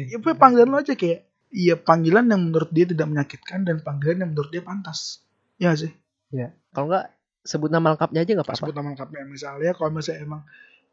Ya 0.10 0.18
panggilan 0.18 0.70
lo 0.74 0.82
aja 0.82 0.98
kayak 0.98 1.30
Iya 1.52 1.76
panggilan 1.76 2.32
yang 2.32 2.48
menurut 2.48 2.72
dia 2.72 2.88
tidak 2.88 3.12
menyakitkan 3.12 3.68
dan 3.68 3.84
panggilan 3.84 4.24
yang 4.24 4.30
menurut 4.32 4.56
dia 4.56 4.64
pantas. 4.64 5.20
Ya 5.60 5.76
nggak 5.76 5.80
sih. 5.84 5.92
Ya. 6.32 6.56
Kalau 6.72 6.88
enggak 6.88 7.12
sebut 7.42 7.70
nama 7.74 7.94
lengkapnya 7.94 8.22
aja 8.24 8.32
enggak 8.38 8.48
apa-apa. 8.48 8.62
Sebut 8.66 8.76
nama 8.78 8.88
lengkapnya 8.94 9.22
misalnya 9.28 9.72
kalau 9.74 9.90
misalnya 9.94 10.22
emang 10.26 10.42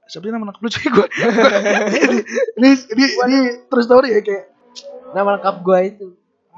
seperti 0.08 0.32
nama 0.32 0.44
lengkap 0.48 0.62
lu 0.64 0.70
cuy 0.72 0.88
gue. 0.88 1.06
ini, 2.04 2.18
ini 2.58 2.70
ini 2.96 3.04
ini 3.28 3.38
terus 3.68 3.84
story 3.84 4.16
ya 4.16 4.20
kayak 4.24 4.58
Nama 5.12 5.28
lengkap 5.38 5.56
gue 5.64 5.78
itu. 5.88 6.08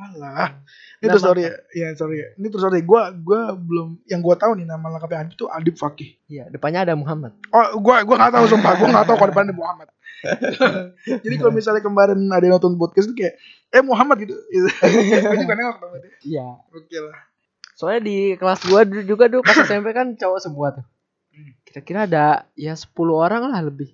Alah. 0.00 0.56
Ini 1.00 1.06
terus 1.12 1.22
story 1.22 1.42
ya. 1.44 1.52
Iya 1.76 1.88
sorry 1.96 2.16
ya. 2.24 2.28
Ini 2.40 2.46
terus 2.48 2.62
story. 2.64 2.80
Gue 2.82 3.02
gue 3.20 3.40
belum 3.56 3.88
yang 4.08 4.20
gue 4.24 4.34
tahu 4.36 4.52
nih 4.56 4.66
nama 4.66 4.86
lengkapnya 4.96 5.28
Adip 5.28 5.34
itu 5.36 5.46
Adip 5.46 5.76
Fakih. 5.76 6.10
Iya, 6.26 6.48
depannya 6.48 6.88
ada 6.88 6.94
Muhammad. 6.96 7.36
Oh, 7.52 7.78
gua 7.80 8.02
gua 8.04 8.16
nggak 8.16 8.32
tahu 8.32 8.46
sumpah, 8.48 8.72
gua 8.78 8.88
nggak 8.90 9.06
tahu 9.06 9.16
kalau 9.18 9.30
depannya 9.32 9.54
Muhammad. 9.54 9.88
Jadi 11.24 11.34
kalau 11.40 11.52
misalnya 11.52 11.80
kemarin 11.80 12.20
ada 12.28 12.44
yang 12.44 12.60
nonton 12.60 12.76
podcast 12.76 13.08
itu 13.12 13.24
kayak 13.24 13.34
eh 13.72 13.82
Muhammad 13.84 14.20
gitu. 14.20 14.36
Gue 15.30 15.38
juga 15.40 15.54
nengok 15.56 15.76
dong 15.80 15.90
berarti. 15.96 16.08
Iya. 16.28 16.48
Oke 16.76 16.98
lah. 17.00 17.29
Soalnya 17.80 18.00
di 18.04 18.16
kelas 18.36 18.60
gua 18.68 18.84
juga 18.84 19.24
dulu 19.32 19.40
pas 19.40 19.56
SMP 19.56 19.96
kan 19.96 20.12
cowok 20.12 20.38
semua 20.38 20.66
tuh. 20.76 20.84
Hmm. 21.32 21.56
Kira-kira 21.64 22.04
ada 22.04 22.24
ya 22.52 22.76
10 22.76 22.92
orang 23.08 23.48
lah 23.48 23.64
lebih. 23.64 23.88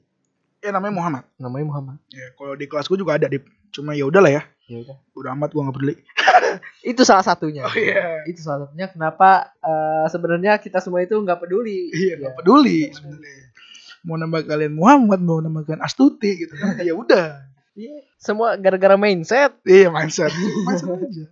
Ya 0.58 0.74
namanya 0.74 0.98
Muhammad. 0.98 1.24
Namanya 1.38 1.66
Muhammad. 1.70 1.96
Ya 2.10 2.34
kalau 2.34 2.58
di 2.58 2.66
kelas 2.66 2.90
gue 2.90 2.98
juga 2.98 3.14
ada 3.14 3.30
Dip. 3.30 3.46
Cuma 3.70 3.94
ya 3.94 4.02
udahlah 4.02 4.34
ya. 4.34 4.42
Ya 4.66 4.82
udah. 4.82 4.96
Udah 5.14 5.30
amat 5.38 5.54
gua 5.54 5.70
nggak 5.70 5.76
peduli. 5.78 5.94
Itu 6.90 7.06
salah 7.06 7.22
satunya. 7.22 7.62
Oh 7.62 7.76
iya. 7.78 8.26
Itu 8.26 8.42
salah 8.42 8.66
satunya 8.66 8.90
kenapa 8.90 9.54
eh, 9.62 10.06
sebenarnya 10.10 10.58
kita 10.58 10.82
semua 10.82 11.06
itu 11.06 11.14
nggak 11.14 11.38
peduli. 11.38 11.94
Iya 11.94 12.18
Ya. 12.18 12.26
nggak 12.26 12.34
peduli 12.42 12.90
sebenarnya. 12.90 13.54
Mau 14.02 14.18
nama 14.18 14.42
kalian 14.42 14.74
Muhammad, 14.74 15.20
mau 15.22 15.38
nama 15.38 15.62
kalian 15.62 15.82
Astuti 15.82 16.42
gitu 16.42 16.58
kan. 16.58 16.74
Ya 16.82 16.94
udah. 16.98 17.46
Iya. 17.78 18.02
Semua 18.18 18.58
gara-gara 18.58 18.98
mindset. 18.98 19.54
Iya 19.62 19.94
mindset. 19.94 20.34
mindset 20.66 20.90
aja. 20.90 21.24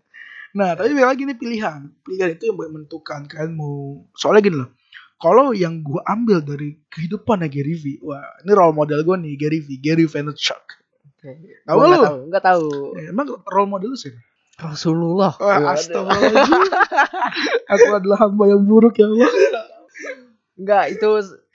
Nah 0.55 0.79
tapi 0.79 0.95
balik 0.95 1.09
lagi 1.11 1.23
nih 1.27 1.39
pilihan. 1.39 1.81
Pilihan 2.07 2.31
itu 2.39 2.51
yang 2.51 2.57
menentukan 2.59 3.27
kalian 3.27 3.59
mau. 3.59 4.07
Soalnya 4.15 4.43
gini 4.43 4.57
loh. 4.63 4.71
Kalau 5.19 5.55
yang 5.57 5.81
gue 5.81 6.01
ambil 6.05 6.43
dari 6.43 6.79
kehidupannya 6.91 7.49
Gary 7.51 7.75
V. 7.75 7.85
Wah 8.07 8.23
ini 8.45 8.53
role 8.55 8.75
model 8.75 9.03
gue 9.03 9.17
nih 9.19 9.35
Gary 9.35 9.61
V. 9.63 9.69
Gary 9.83 10.05
Vaynerchuk. 10.07 10.65
Tahu 11.65 11.77
Gua 11.81 11.87
lu? 11.89 12.05
tahu, 12.05 12.19
nggak 12.29 12.45
tahu. 12.45 12.69
Ya, 13.01 13.09
emang 13.09 13.27
role 13.49 13.71
model 13.71 13.97
lu 13.97 13.99
siapa? 13.99 14.21
Rasulullah. 14.61 15.33
Wah 15.41 15.75
astagfirullahaladzim. 15.75 16.63
Aku 17.75 17.89
adalah 17.97 18.19
hamba 18.29 18.45
yang 18.53 18.63
buruk 18.63 18.95
ya 19.01 19.09
Allah. 19.11 19.33
Enggak, 20.55 20.85
itu 20.95 21.09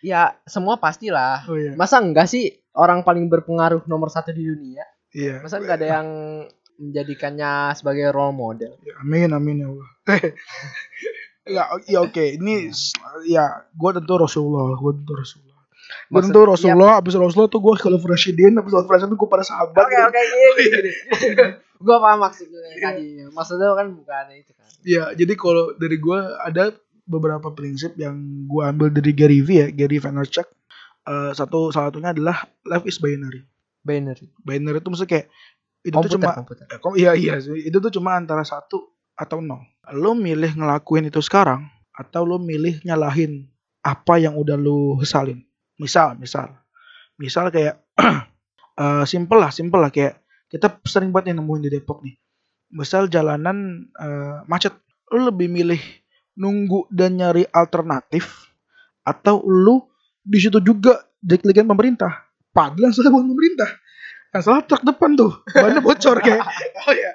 ya 0.03 0.35
semua 0.43 0.75
pastilah. 0.81 1.47
Oh 1.47 1.55
iya. 1.55 1.77
Masa 1.77 2.03
enggak 2.03 2.27
sih 2.27 2.59
orang 2.75 3.07
paling 3.07 3.31
berpengaruh 3.31 3.87
nomor 3.87 4.11
satu 4.11 4.35
di 4.35 4.43
dunia? 4.43 4.83
Iya. 5.15 5.39
Masa 5.39 5.63
enggak 5.63 5.79
ada 5.79 5.87
yang 5.87 6.07
menjadikannya 6.79 7.75
sebagai 7.75 8.09
role 8.15 8.33
model? 8.33 8.73
Ya, 8.81 8.95
amin 9.03 9.35
amin 9.35 9.55
ya 9.61 9.67
Allah. 9.67 9.89
ya, 11.55 11.63
ya 11.85 11.99
oke 12.01 12.23
ini 12.39 12.71
ya 13.27 13.67
gue 13.69 13.89
tentu 13.93 14.13
Rasulullah, 14.15 14.73
gue 14.79 14.93
tentu 15.03 15.13
Rasulullah. 15.13 15.49
Maksud- 16.09 16.33
tuh 16.33 16.45
Rasulullah, 16.45 17.01
abis 17.01 17.17
Rasulullah 17.17 17.49
tuh 17.49 17.61
gue 17.61 17.73
kalau 17.81 17.97
Rashidin, 17.97 18.53
abis 18.61 18.73
Rashidin 18.73 19.09
tuh 19.13 19.19
gue 19.25 19.29
pada 19.29 19.45
sahabat. 19.45 19.77
Oke 19.77 19.97
oke 19.97 20.19
gini. 20.69 20.93
Gue 21.79 21.95
paham 21.95 22.19
maksudnya 22.19 22.59
tadi. 22.75 23.23
Maksudnya 23.31 23.71
kan 23.71 23.87
bukan 23.95 24.25
itu 24.35 24.51
kan. 24.51 24.67
Iya, 24.83 25.03
jadi 25.15 25.33
kalau 25.39 25.71
dari 25.79 25.95
gue 25.95 26.19
ada 26.43 26.75
beberapa 27.07 27.55
prinsip 27.55 27.95
yang 27.95 28.19
gue 28.51 28.63
ambil 28.67 28.91
dari 28.91 29.15
Gary 29.15 29.39
V 29.39 29.49
ya, 29.63 29.67
Gary 29.71 29.95
Vaynerchuk. 29.95 30.43
Eh, 31.07 31.31
satu 31.31 31.71
salah 31.71 31.87
satunya 31.87 32.11
adalah 32.11 32.43
life 32.67 32.83
is 32.83 32.99
binary. 32.99 33.47
Binary. 33.79 34.27
Binary 34.43 34.83
itu 34.83 34.91
maksudnya 34.91 35.07
kayak 35.07 35.27
itu 35.79 35.95
tuh 35.95 36.11
Komputer 36.11 36.15
cuma 36.19 36.31
komputer. 36.35 36.65
Eh, 36.67 36.79
kok 36.79 36.93
iya 36.99 37.11
iya 37.15 37.39
itu 37.39 37.77
tuh 37.79 37.91
cuma 37.93 38.19
antara 38.19 38.43
satu 38.43 38.91
atau 39.15 39.39
nol. 39.39 39.63
Lo 39.95 40.11
milih 40.15 40.55
ngelakuin 40.59 41.07
itu 41.07 41.23
sekarang 41.23 41.67
atau 41.95 42.23
lo 42.23 42.39
milih 42.39 42.83
nyalahin 42.83 43.47
apa 43.83 44.19
yang 44.19 44.35
udah 44.35 44.59
lo 44.59 44.99
sesalin. 45.03 45.39
Misal, 45.79 46.19
misal, 46.19 46.51
misal 47.15 47.47
kayak 47.51 47.79
eh 48.83 49.05
simple 49.07 49.39
lah, 49.39 49.51
simple 49.51 49.79
lah 49.79 49.91
kayak 49.91 50.19
kita 50.51 50.79
sering 50.83 51.15
banget 51.15 51.31
yang 51.35 51.43
nemuin 51.43 51.63
di 51.67 51.71
Depok 51.71 52.03
nih. 52.03 52.15
Misal 52.75 53.07
jalanan 53.07 53.87
eh, 53.95 54.43
macet, 54.47 54.75
lo 55.15 55.31
lebih 55.31 55.47
milih 55.47 55.79
nunggu 56.39 56.87
dan 56.91 57.19
nyari 57.19 57.47
alternatif 57.51 58.51
atau 59.03 59.43
lo 59.43 59.91
di 60.23 60.39
situ 60.39 60.59
juga 60.59 60.99
diklikin 61.19 61.67
pemerintah. 61.67 62.27
Padahal 62.51 62.91
salah 62.91 63.11
bukan 63.11 63.31
pemerintah. 63.31 63.69
Yang 64.29 64.43
salah 64.45 64.61
truk 64.61 64.83
depan 64.83 65.17
tuh, 65.17 65.41
bannya 65.49 65.81
bocor 65.81 66.17
kayak. 66.19 66.45
Oh 66.85 66.93
ya. 66.93 67.11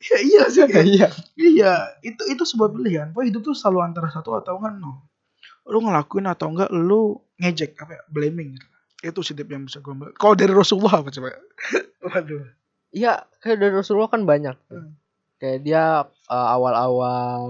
Ya 0.00 0.18
iya 0.22 0.42
sih. 0.46 0.64
kayak- 0.64 0.86
Iya. 0.86 1.08
Iya, 1.36 1.72
itu 2.00 2.22
itu 2.26 2.42
sebuah 2.42 2.70
pilihan. 2.70 3.12
Pokoknya 3.12 3.28
hidup 3.28 3.42
tuh 3.44 3.54
selalu 3.54 3.78
antara 3.84 4.08
satu 4.08 4.32
atau 4.32 4.56
enggak 4.56 4.78
nol. 4.78 4.96
Lu 5.68 5.84
ngelakuin 5.84 6.24
atau 6.24 6.48
enggak 6.48 6.70
lu 6.70 7.18
ngejek 7.36 7.76
apa 7.76 7.92
ya, 7.94 8.02
blaming. 8.08 8.56
Itu 9.00 9.20
sih 9.20 9.32
yang 9.34 9.64
bisa 9.64 9.80
gue 9.80 9.92
ambil. 9.92 10.12
Kalau 10.14 10.32
dari 10.32 10.52
Rasulullah 10.52 11.04
apa 11.04 11.10
coba? 11.10 11.36
Waduh. 12.08 12.44
Iya, 12.90 13.22
kayak 13.38 13.58
dari 13.60 13.74
Rasulullah 13.76 14.08
kan 14.08 14.24
banyak. 14.24 14.56
Hmm. 14.72 14.96
Kayak 15.36 15.58
dia 15.62 15.84
uh, 16.06 16.48
awal-awal 16.52 17.48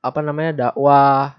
apa 0.00 0.20
namanya 0.20 0.52
dakwah, 0.68 1.36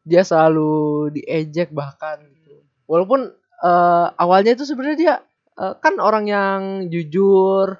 dia 0.00 0.22
selalu 0.22 1.10
diejek 1.12 1.72
bahkan 1.72 2.20
gitu. 2.24 2.60
Walaupun 2.84 3.32
uh, 3.60 4.06
awalnya 4.16 4.52
itu 4.52 4.64
sebenarnya 4.64 4.96
dia 4.96 5.14
uh, 5.56 5.74
kan 5.78 5.98
orang 5.98 6.24
yang 6.26 6.60
jujur, 6.88 7.78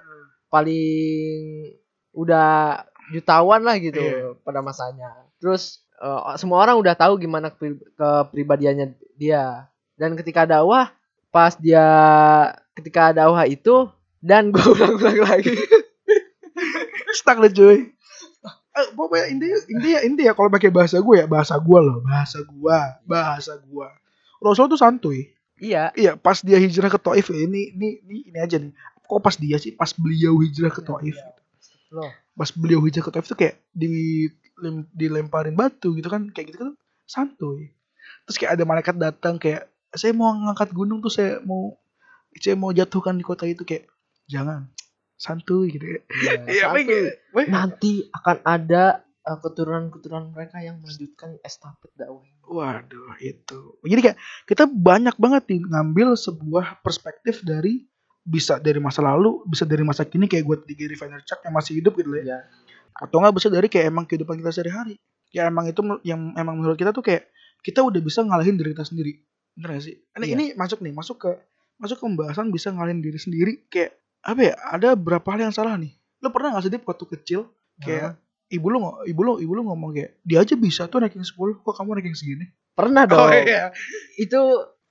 paling 0.49 1.75
udah 2.15 2.83
jutawan 3.11 3.63
lah 3.67 3.77
gitu 3.79 4.01
Iya. 4.01 4.39
pada 4.43 4.63
masanya. 4.63 5.11
Terus 5.43 5.83
uh, 5.99 6.35
semua 6.39 6.63
orang 6.63 6.79
udah 6.79 6.95
tahu 6.95 7.19
gimana 7.19 7.51
kepri- 7.51 7.83
kepribadiannya 7.99 8.95
dia. 9.19 9.69
Dan 9.95 10.19
ketika 10.19 10.47
dakwah, 10.47 10.91
pas 11.31 11.55
dia 11.59 11.87
ketika 12.75 13.15
dakwah 13.15 13.47
itu 13.47 13.91
dan 14.19 14.49
gue 14.55 14.63
ulang-ulang 14.63 15.21
lagi. 15.23 15.55
Stuck 17.19 17.39
deh 17.43 17.53
cuy. 17.53 17.79
Eh, 18.75 18.89
pokoknya 18.99 19.31
intinya 19.31 19.59
intinya 19.71 20.01
intinya 20.03 20.33
kalau 20.35 20.51
pakai 20.51 20.75
bahasa 20.75 20.99
gue 20.99 21.15
ya 21.23 21.27
bahasa 21.31 21.55
gue 21.63 21.79
loh, 21.79 22.03
bahasa 22.03 22.43
gue, 22.43 22.79
bahasa 23.07 23.53
gue. 23.63 23.89
Rasul 24.43 24.67
tuh 24.67 24.79
santuy. 24.81 25.31
Iya, 25.65 25.83
Iya, 25.95 26.13
pas 26.15 26.39
dia 26.39 26.61
hijrah 26.61 26.89
ke 26.89 26.99
Taif 26.99 27.27
ya, 27.29 27.41
ini 27.41 27.73
ini 27.73 27.89
ini 28.05 28.17
ini 28.29 28.39
aja 28.39 28.57
nih. 28.57 28.73
Kok 29.05 29.21
pas 29.21 29.37
dia 29.37 29.57
sih? 29.57 29.73
Pas 29.73 29.91
beliau 29.91 30.37
hijrah 30.39 30.69
ke 30.69 30.81
Taif. 30.81 31.17
Iya. 31.17 31.33
loh. 31.91 32.11
Pas 32.35 32.51
beliau 32.51 32.81
hijrah 32.83 33.05
ke 33.05 33.11
Taif 33.11 33.27
tuh 33.27 33.37
kayak 33.37 33.57
di 33.71 34.27
lem- 34.57 34.91
dilemparin 34.91 35.55
batu 35.55 35.95
gitu 35.95 36.07
kan, 36.07 36.29
kayak 36.29 36.53
gitu 36.53 36.59
kan 36.61 36.73
santuy. 37.05 37.73
Terus 38.29 38.37
kayak 38.37 38.53
ada 38.57 38.65
malaikat 38.65 38.97
datang 38.97 39.37
kayak 39.37 39.65
saya 39.91 40.11
mau 40.11 40.33
ngangkat 40.33 40.75
gunung 40.75 40.99
tuh 40.99 41.09
saya 41.09 41.39
mau 41.41 41.77
saya 42.35 42.59
mau 42.59 42.71
jatuhkan 42.71 43.15
di 43.15 43.23
kota 43.23 43.47
itu 43.47 43.63
kayak 43.63 43.87
jangan 44.27 44.67
santuy 45.15 45.71
gitu 45.71 45.87
ya. 45.87 46.01
Iya, 46.11 46.33
Iya, 46.51 46.65
satu. 46.67 46.97
weh. 47.33 47.47
nanti 47.47 47.93
akan 48.11 48.37
ada 48.43 49.05
uh, 49.25 49.39
keturunan-keturunan 49.41 50.31
mereka 50.37 50.61
yang 50.61 50.79
melanjutkan 50.81 51.41
estafet 51.41 51.91
dakwah. 51.97 52.23
ini. 52.25 52.37
Waduh, 52.45 53.17
itu. 53.25 53.61
Jadi 53.83 54.01
kayak 54.01 54.19
kita 54.45 54.65
banyak 54.69 55.17
banget 55.17 55.43
nih 55.49 55.61
ngambil 55.65 56.15
sebuah 56.15 56.85
perspektif 56.85 57.41
dari 57.41 57.89
bisa 58.25 58.57
dari 58.61 58.81
masa 58.81 59.05
lalu, 59.05 59.45
bisa 59.49 59.69
dari 59.69 59.85
masa 59.85 60.05
kini 60.09 60.29
kayak 60.29 60.45
gue 60.45 60.57
di 60.65 60.75
Gary 60.77 60.97
Vaynerchuk 60.97 61.41
yang 61.45 61.55
masih 61.57 61.81
hidup 61.81 61.93
gitu 61.97 62.09
ya. 62.17 62.25
Iya. 62.25 62.39
Atau 62.97 63.21
nggak 63.21 63.35
bisa 63.37 63.49
dari 63.53 63.69
kayak 63.69 63.93
emang 63.93 64.05
kehidupan 64.09 64.41
kita 64.41 64.51
sehari-hari. 64.53 64.97
Ya 65.35 65.51
emang 65.51 65.67
itu 65.69 65.81
yang 66.07 66.33
emang 66.39 66.61
menurut 66.61 66.79
kita 66.79 66.95
tuh 66.95 67.03
kayak 67.05 67.29
kita 67.65 67.81
udah 67.81 68.01
bisa 68.01 68.21
ngalahin 68.23 68.57
diri 68.61 68.77
kita 68.77 68.87
sendiri. 68.87 69.25
Bener 69.57 69.79
gak 69.79 69.85
sih? 69.87 69.97
Ini, 69.99 70.25
Iya. 70.25 70.35
ini 70.37 70.45
masuk 70.55 70.79
nih, 70.85 70.93
masuk 70.93 71.17
ke 71.17 71.31
masuk 71.81 71.97
ke 72.01 72.05
pembahasan 72.07 72.53
bisa 72.55 72.71
ngalahin 72.71 73.01
diri 73.03 73.19
sendiri 73.19 73.67
kayak 73.73 73.99
apa 74.25 74.41
ya? 74.41 74.55
Ada 74.73 74.89
berapa 74.95 75.27
hal 75.33 75.51
yang 75.51 75.55
salah 75.55 75.75
nih. 75.81 75.93
Lo 76.23 76.31
pernah 76.31 76.55
gak 76.55 76.65
sih 76.69 76.73
Dip, 76.73 76.85
waktu 76.87 77.07
kecil 77.19 77.41
kayak 77.83 78.21
ibu 78.55 78.67
lu 78.71 78.79
ibu 79.05 79.21
lu 79.21 79.33
ibu 79.43 79.53
lu 79.53 79.63
ngomong 79.67 79.91
kayak 79.91 80.23
dia 80.23 80.39
aja 80.41 80.55
bisa 80.55 80.87
tuh 80.87 81.03
ranking 81.03 81.27
10 81.27 81.35
kok 81.35 81.75
kamu 81.75 81.99
ranking 81.99 82.15
segini 82.15 82.47
Pernah 82.75 83.07
dong. 83.07 83.31
iya. 83.31 83.71
Itu 84.19 84.39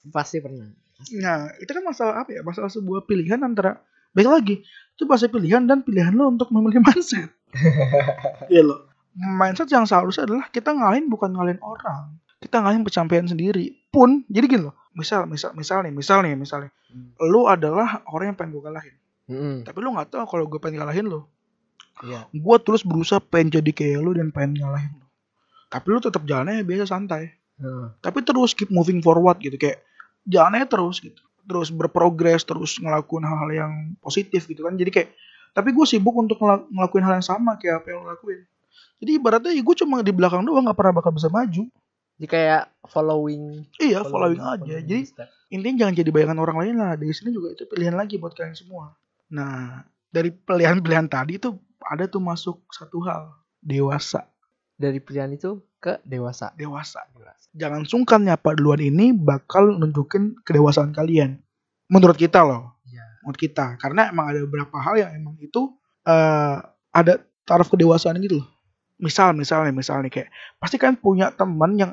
pasti 0.07 0.39
pernah. 0.39 0.71
Nah, 1.19 1.51
itu 1.59 1.67
kan 1.67 1.83
masalah 1.83 2.23
apa 2.23 2.31
ya? 2.31 2.39
Masalah 2.39 2.71
sebuah 2.71 3.03
pilihan 3.03 3.35
antara 3.43 3.83
baik 4.15 4.29
lagi 4.31 4.55
itu 4.63 5.03
bahasa 5.03 5.27
pilihan 5.27 5.67
dan 5.67 5.83
pilihan 5.83 6.15
lo 6.15 6.31
untuk 6.31 6.47
memilih 6.55 6.79
mindset. 6.87 7.27
Iya 8.47 8.63
loh. 8.63 8.87
Mindset 9.13 9.67
yang 9.67 9.83
seharusnya 9.83 10.23
adalah 10.25 10.47
kita 10.47 10.71
ngalahin 10.71 11.11
bukan 11.11 11.35
ngalahin 11.35 11.59
orang. 11.59 12.15
Kita 12.39 12.63
ngalahin 12.63 12.87
pencapaian 12.87 13.27
sendiri. 13.27 13.75
Pun 13.91 14.23
jadi 14.31 14.47
gini 14.47 14.63
loh. 14.71 14.75
Misal, 14.95 15.27
misal, 15.27 15.51
misal 15.51 15.83
nih, 15.83 15.91
misal 15.91 16.23
nih, 16.23 16.39
misalnya. 16.39 16.71
Lu 17.19 17.51
adalah 17.51 17.99
orang 18.07 18.31
yang 18.31 18.37
pengen 18.39 18.55
gue 18.55 18.63
kalahin. 18.63 18.95
Mm-mm. 19.27 19.55
Tapi 19.67 19.77
lu 19.81 19.91
nggak 19.91 20.07
tahu 20.07 20.23
kalau 20.23 20.45
gue 20.47 20.59
pengen 20.63 20.87
kalahin 20.87 21.11
lo. 21.11 21.32
Iya. 22.01 22.25
Gue 22.33 22.57
terus 22.57 22.81
berusaha 22.81 23.21
pengen 23.21 23.61
jadi 23.61 23.69
kayak 23.69 23.97
lu 24.01 24.17
dan 24.17 24.33
pengen 24.33 24.57
ngalahin 24.57 24.97
lo. 24.97 25.05
Tapi 25.69 25.85
lu 25.89 25.99
tetap 26.01 26.25
jalannya 26.25 26.65
biasa 26.65 26.89
santai. 26.89 27.37
Heeh. 27.53 27.85
tapi 28.01 28.25
terus 28.25 28.57
keep 28.57 28.73
moving 28.73 28.97
forward 28.97 29.37
gitu 29.37 29.53
kayak 29.61 29.85
jalannya 30.25 30.65
terus 30.65 30.97
gitu 30.97 31.21
terus 31.45 31.69
berprogres 31.69 32.41
terus 32.41 32.81
ngelakuin 32.81 33.21
hal-hal 33.21 33.49
yang 33.53 33.71
positif 34.01 34.49
gitu 34.49 34.65
kan 34.65 34.73
jadi 34.73 34.89
kayak 34.89 35.09
tapi 35.53 35.69
gue 35.69 35.85
sibuk 35.85 36.17
untuk 36.17 36.41
ngela- 36.41 36.65
ngelakuin 36.65 37.05
hal 37.05 37.21
yang 37.21 37.27
sama 37.29 37.53
kayak 37.61 37.85
apa 37.85 37.93
yang 37.93 38.01
lo 38.01 38.09
lakuin 38.09 38.41
jadi 38.97 39.11
ibaratnya 39.21 39.53
ya 39.53 39.61
gue 39.61 39.75
cuma 39.77 40.01
di 40.01 40.09
belakang 40.09 40.41
doang 40.41 40.65
nggak 40.65 40.73
pernah 40.75 40.93
bakal 40.97 41.13
bisa 41.13 41.29
maju 41.29 41.69
Jadi 42.17 42.25
kayak 42.25 42.63
following. 42.89 43.43
iya 43.77 44.01
following 44.01 44.41
aja 44.41 44.57
following 44.57 44.85
jadi 44.89 45.01
step. 45.05 45.27
intinya 45.53 45.75
jangan 45.85 45.93
jadi 45.93 46.09
bayangan 46.09 46.37
orang 46.41 46.57
lain 46.57 46.75
lah 46.81 46.91
dari 46.97 47.13
sini 47.13 47.29
juga 47.29 47.53
itu 47.53 47.69
pilihan 47.69 47.93
lagi 47.93 48.17
buat 48.17 48.33
kalian 48.33 48.57
semua 48.57 48.97
nah 49.29 49.85
dari 50.09 50.33
pilihan-pilihan 50.33 51.05
tadi 51.05 51.37
tuh 51.37 51.53
ada 51.87 52.07
tuh 52.07 52.23
masuk 52.23 52.63
satu 52.71 53.03
hal 53.03 53.33
dewasa 53.63 54.27
dari 54.75 54.99
pilihan 54.99 55.31
itu 55.35 55.61
ke 55.79 55.99
dewasa. 56.07 56.51
dewasa 56.55 57.03
jangan 57.53 57.85
sungkan 57.85 58.25
nyapa 58.25 58.57
duluan 58.57 58.81
ini 58.81 59.13
bakal 59.13 59.77
nunjukin 59.77 60.35
kedewasaan 60.41 60.91
kalian. 60.91 61.39
Menurut 61.87 62.17
kita 62.17 62.41
loh. 62.41 62.73
Iya. 62.89 63.05
Menurut 63.23 63.39
kita. 63.39 63.77
Karena 63.77 64.09
emang 64.09 64.33
ada 64.33 64.41
beberapa 64.43 64.75
hal 64.81 64.97
yang 64.97 65.11
emang 65.13 65.37
itu 65.39 65.69
eh 66.03 66.57
ada 66.93 67.13
taraf 67.45 67.69
kedewasaan 67.69 68.17
gitu 68.19 68.41
loh. 68.41 68.47
Misal, 68.97 69.35
misalnya, 69.37 69.73
misalnya 69.73 70.09
kayak 70.09 70.29
pasti 70.57 70.81
kan 70.81 70.97
punya 70.97 71.29
teman 71.33 71.77
yang 71.77 71.91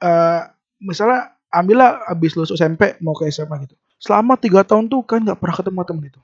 eh 0.00 0.42
misalnya 0.80 1.36
ambillah 1.52 2.02
abis 2.10 2.34
lulus 2.34 2.56
SMP 2.56 2.96
mau 3.04 3.14
ke 3.14 3.28
SMA 3.28 3.68
gitu. 3.68 3.76
Selama 4.00 4.36
tiga 4.40 4.66
tahun 4.66 4.88
tuh 4.90 5.04
kan 5.06 5.22
nggak 5.22 5.38
pernah 5.38 5.54
ketemu 5.54 5.80
temen 5.86 6.04
itu. 6.08 6.20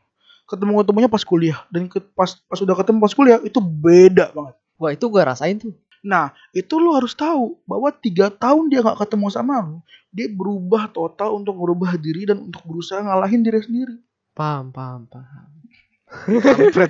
Ketemu 0.50 0.82
ketemunya 0.82 1.06
pas 1.06 1.22
kuliah 1.22 1.58
dan 1.70 1.86
ke- 1.86 2.02
pas 2.12 2.34
pas 2.34 2.58
udah 2.58 2.74
ketemu 2.74 2.98
pas 2.98 3.14
kuliah 3.14 3.38
itu 3.46 3.62
beda 3.62 4.34
banget. 4.34 4.54
Wah 4.82 4.90
itu 4.90 5.06
gue 5.06 5.22
rasain 5.22 5.56
tuh. 5.62 5.70
Nah, 6.00 6.32
itu 6.56 6.80
lu 6.80 6.96
harus 6.96 7.12
tahu 7.12 7.60
bahwa 7.68 7.92
tiga 7.92 8.32
tahun 8.32 8.72
dia 8.72 8.80
nggak 8.80 9.04
ketemu 9.04 9.28
sama 9.28 9.60
lu, 9.60 9.78
dia 10.10 10.26
berubah 10.32 10.88
total 10.90 11.36
untuk 11.36 11.54
merubah 11.54 11.94
diri 12.00 12.24
dan 12.24 12.40
untuk 12.40 12.64
berusaha 12.64 13.04
ngalahin 13.04 13.44
diri 13.44 13.60
sendiri. 13.60 13.94
Paham, 14.32 14.72
paham, 14.72 15.04
paham. 15.06 15.48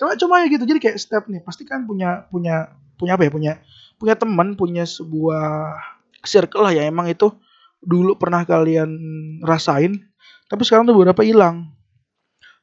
Cuma 0.00 0.18
cuma 0.18 0.34
ya 0.42 0.46
gitu. 0.50 0.64
Jadi 0.64 0.80
kayak 0.80 0.98
step 0.98 1.28
nih, 1.28 1.44
pasti 1.44 1.62
kan 1.68 1.84
punya 1.84 2.26
punya 2.32 2.72
punya 2.96 3.14
apa 3.14 3.28
ya? 3.28 3.30
Punya 3.30 3.52
punya 4.00 4.14
teman, 4.16 4.56
punya 4.58 4.82
sebuah 4.88 5.76
circle 6.24 6.64
lah 6.64 6.72
ya 6.74 6.88
emang 6.88 7.06
itu 7.12 7.30
dulu 7.82 8.18
pernah 8.18 8.42
kalian 8.46 8.90
rasain, 9.44 10.02
tapi 10.48 10.62
sekarang 10.64 10.88
tuh 10.88 10.96
beberapa 10.96 11.22
hilang. 11.22 11.70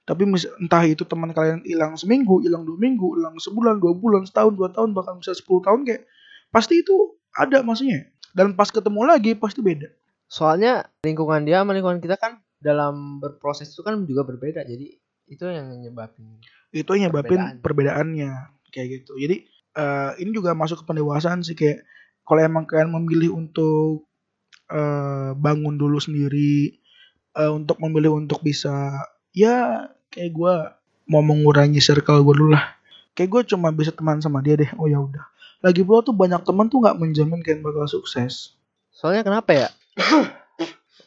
Tapi 0.09 0.25
entah 0.57 0.83
itu 0.89 1.05
teman 1.05 1.29
kalian 1.29 1.61
hilang 1.61 1.93
seminggu, 1.93 2.41
hilang 2.41 2.65
dua 2.65 2.81
minggu, 2.81 3.13
hilang 3.13 3.37
sebulan, 3.37 3.77
dua 3.77 3.93
bulan, 3.93 4.25
setahun, 4.25 4.57
dua 4.57 4.73
tahun, 4.73 4.97
bahkan 4.97 5.21
bisa 5.21 5.37
10 5.37 5.45
tahun 5.61 5.85
kayak 5.85 6.01
pasti 6.49 6.81
itu 6.81 7.13
ada 7.37 7.61
maksudnya. 7.61 8.09
Dan 8.33 8.57
pas 8.57 8.73
ketemu 8.73 9.05
lagi 9.05 9.37
pasti 9.37 9.61
beda. 9.61 9.85
Soalnya 10.25 10.89
lingkungan 11.05 11.45
dia 11.45 11.61
sama 11.61 11.77
lingkungan 11.77 12.01
kita 12.01 12.17
kan 12.17 12.41
dalam 12.57 13.21
berproses 13.21 13.69
itu 13.69 13.85
kan 13.85 14.01
juga 14.09 14.25
berbeda. 14.25 14.65
Jadi 14.65 14.97
itu 15.29 15.43
yang 15.45 15.77
nyebabin. 15.77 16.41
Itu 16.73 16.89
yang 16.97 17.13
nyebabin 17.13 17.37
Perbedaan. 17.37 17.61
perbedaannya 17.61 18.31
kayak 18.73 18.87
gitu. 18.89 19.13
Jadi 19.13 19.45
eh, 19.77 20.11
ini 20.25 20.29
juga 20.33 20.57
masuk 20.57 20.81
ke 20.81 20.85
pendewasaan 20.89 21.45
sih 21.45 21.53
kayak 21.53 21.85
kalau 22.25 22.41
emang 22.41 22.65
kalian 22.65 22.89
memilih 22.89 23.37
untuk 23.37 24.09
eh, 24.73 25.37
bangun 25.37 25.77
dulu 25.77 26.01
sendiri 26.01 26.81
eh, 27.37 27.51
untuk 27.53 27.77
memilih 27.77 28.17
untuk 28.17 28.41
bisa 28.41 29.05
ya 29.37 29.85
kayak 30.09 30.31
gue 30.33 30.55
mau 31.09 31.21
mengurangi 31.25 31.81
circle 31.81 32.21
gue 32.21 32.35
dulu 32.37 32.51
lah. 32.53 32.77
Kayak 33.17 33.29
gue 33.33 33.41
cuma 33.55 33.73
bisa 33.73 33.89
teman 33.93 34.21
sama 34.21 34.41
dia 34.41 34.57
deh. 34.57 34.69
Oh 34.77 34.85
ya 34.85 35.01
udah. 35.01 35.25
Lagi 35.65 35.81
pula 35.81 36.05
tuh 36.05 36.15
banyak 36.15 36.41
teman 36.45 36.69
tuh 36.69 36.81
nggak 36.81 36.97
menjamin 36.97 37.41
kalian 37.41 37.65
bakal 37.65 37.85
sukses. 37.89 38.55
Soalnya 38.93 39.25
kenapa 39.25 39.51
ya? 39.55 39.67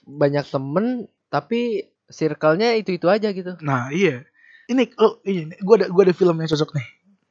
Banyak 0.03 0.51
temen 0.51 1.07
tapi 1.31 1.89
circle-nya 2.11 2.75
itu-itu 2.77 3.07
aja 3.07 3.31
gitu. 3.31 3.57
nah 3.63 3.89
iya. 3.95 4.27
Ini 4.67 4.93
oh 4.99 5.23
ini. 5.25 5.55
Gue 5.63 5.81
ada 5.81 5.87
gue 5.89 6.03
ada 6.03 6.15
film 6.15 6.37
yang 6.43 6.51
cocok 6.51 6.75
nih. 6.77 6.87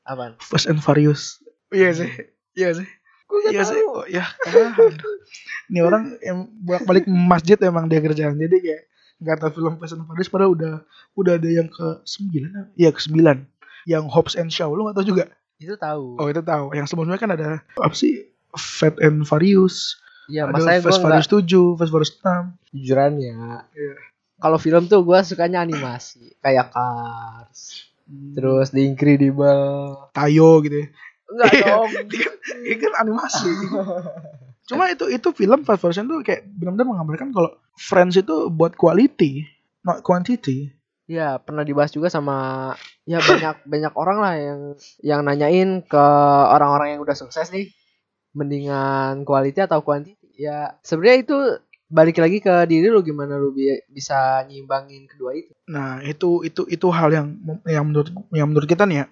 Apaan? 0.08 0.34
Fast 0.42 0.72
and 0.72 0.82
Furious. 0.82 1.44
Iya 1.70 1.94
sih. 1.94 2.10
Iya 2.58 2.70
sih. 2.82 2.88
Iya 3.32 3.64
sih, 3.64 3.80
oh, 3.88 4.04
ya. 4.12 4.28
Ini 5.72 5.80
orang 5.80 6.20
yang 6.20 6.52
bolak 6.52 6.84
balik 6.84 7.06
masjid 7.08 7.56
emang 7.64 7.88
dia 7.88 8.04
kerjaan. 8.04 8.36
Jadi 8.36 8.58
kayak 8.60 8.91
nggak 9.22 9.38
tahu 9.40 9.52
film 9.56 9.74
Fast 9.78 9.94
and 9.94 10.04
Furious 10.04 10.28
padahal 10.28 10.52
udah 10.52 10.74
udah 11.14 11.34
ada 11.38 11.46
yang 11.46 11.70
ke 11.70 12.02
sembilan, 12.04 12.74
iya 12.76 12.90
ke 12.90 13.00
sembilan. 13.00 13.38
Yang 13.86 14.04
Hobbs 14.10 14.34
and 14.36 14.50
Shaw 14.50 14.70
lu 14.70 14.86
nggak 14.86 14.98
tahu 14.98 15.08
juga? 15.08 15.26
Itu 15.58 15.78
tahu. 15.78 16.18
Oh 16.18 16.28
itu 16.28 16.42
tahu. 16.42 16.74
Yang 16.74 16.90
sebelumnya 16.90 17.18
kan 17.18 17.30
ada 17.32 17.62
apa 17.62 17.94
sih? 17.94 18.30
Fat 18.52 18.98
and 19.00 19.24
Furious. 19.24 20.02
Iya, 20.26 20.48
ada 20.48 20.58
masanya 20.58 20.80
gue 20.80 20.86
Fast 20.90 21.02
Furious 21.02 21.28
7, 21.30 21.78
Fast 21.78 21.92
Furious 21.92 22.14
6. 22.18 22.74
jujuran 22.74 23.12
ya. 23.18 23.38
Iya. 23.72 23.94
Kalau 24.38 24.58
film 24.58 24.84
tuh 24.86 25.06
gue 25.06 25.20
sukanya 25.22 25.62
animasi, 25.62 26.34
kayak 26.40 26.74
Cars, 26.74 27.86
terus 28.34 28.74
The 28.74 28.82
Incredible. 28.82 30.10
Tayo 30.12 30.62
gitu 30.62 30.78
ya. 30.78 30.88
Enggak 31.28 31.52
Iya. 31.54 31.64
dong. 31.70 31.90
Ini 32.66 32.76
kan 32.78 32.94
animasi. 33.00 33.50
Cuma 34.66 34.88
itu 34.88 35.06
itu 35.08 35.28
film 35.32 35.62
Fast 35.62 35.80
Furious 35.80 36.00
tuh 36.00 36.22
kayak 36.22 36.48
benar-benar 36.48 36.86
menggambarkan 36.88 37.30
kalau 37.32 37.50
Friends 37.78 38.20
itu 38.20 38.50
buat 38.52 38.76
quality, 38.76 39.46
not 39.84 40.04
quantity. 40.06 40.72
Ya 41.10 41.36
pernah 41.44 41.68
dibahas 41.68 41.92
juga 41.92 42.08
sama 42.08 42.72
ya 43.04 43.20
banyak 43.20 43.64
banyak 43.74 43.94
orang 43.96 44.18
lah 44.22 44.34
yang 44.38 44.60
yang 45.04 45.22
nanyain 45.28 45.84
ke 45.84 46.06
orang-orang 46.56 46.96
yang 46.96 47.02
udah 47.04 47.18
sukses 47.18 47.52
nih 47.52 47.72
mendingan 48.32 49.28
quality 49.28 49.60
atau 49.60 49.84
quantity 49.84 50.32
ya 50.40 50.80
sebenarnya 50.88 51.18
itu 51.28 51.38
balik 51.92 52.24
lagi 52.24 52.40
ke 52.40 52.64
diri 52.72 52.88
lu 52.88 53.04
gimana 53.04 53.36
lu 53.36 53.52
bi- 53.52 53.84
bisa 53.92 54.48
nyimbangin 54.48 55.04
kedua 55.12 55.36
itu 55.36 55.52
Nah, 55.68 56.00
itu 56.04 56.44
itu 56.48 56.64
itu 56.68 56.88
hal 56.92 57.12
yang 57.12 57.28
yang 57.68 57.84
menurut 57.88 58.12
yang 58.32 58.48
menurut 58.48 58.68
kita 58.68 58.88
nih 58.88 59.04
ya. 59.04 59.06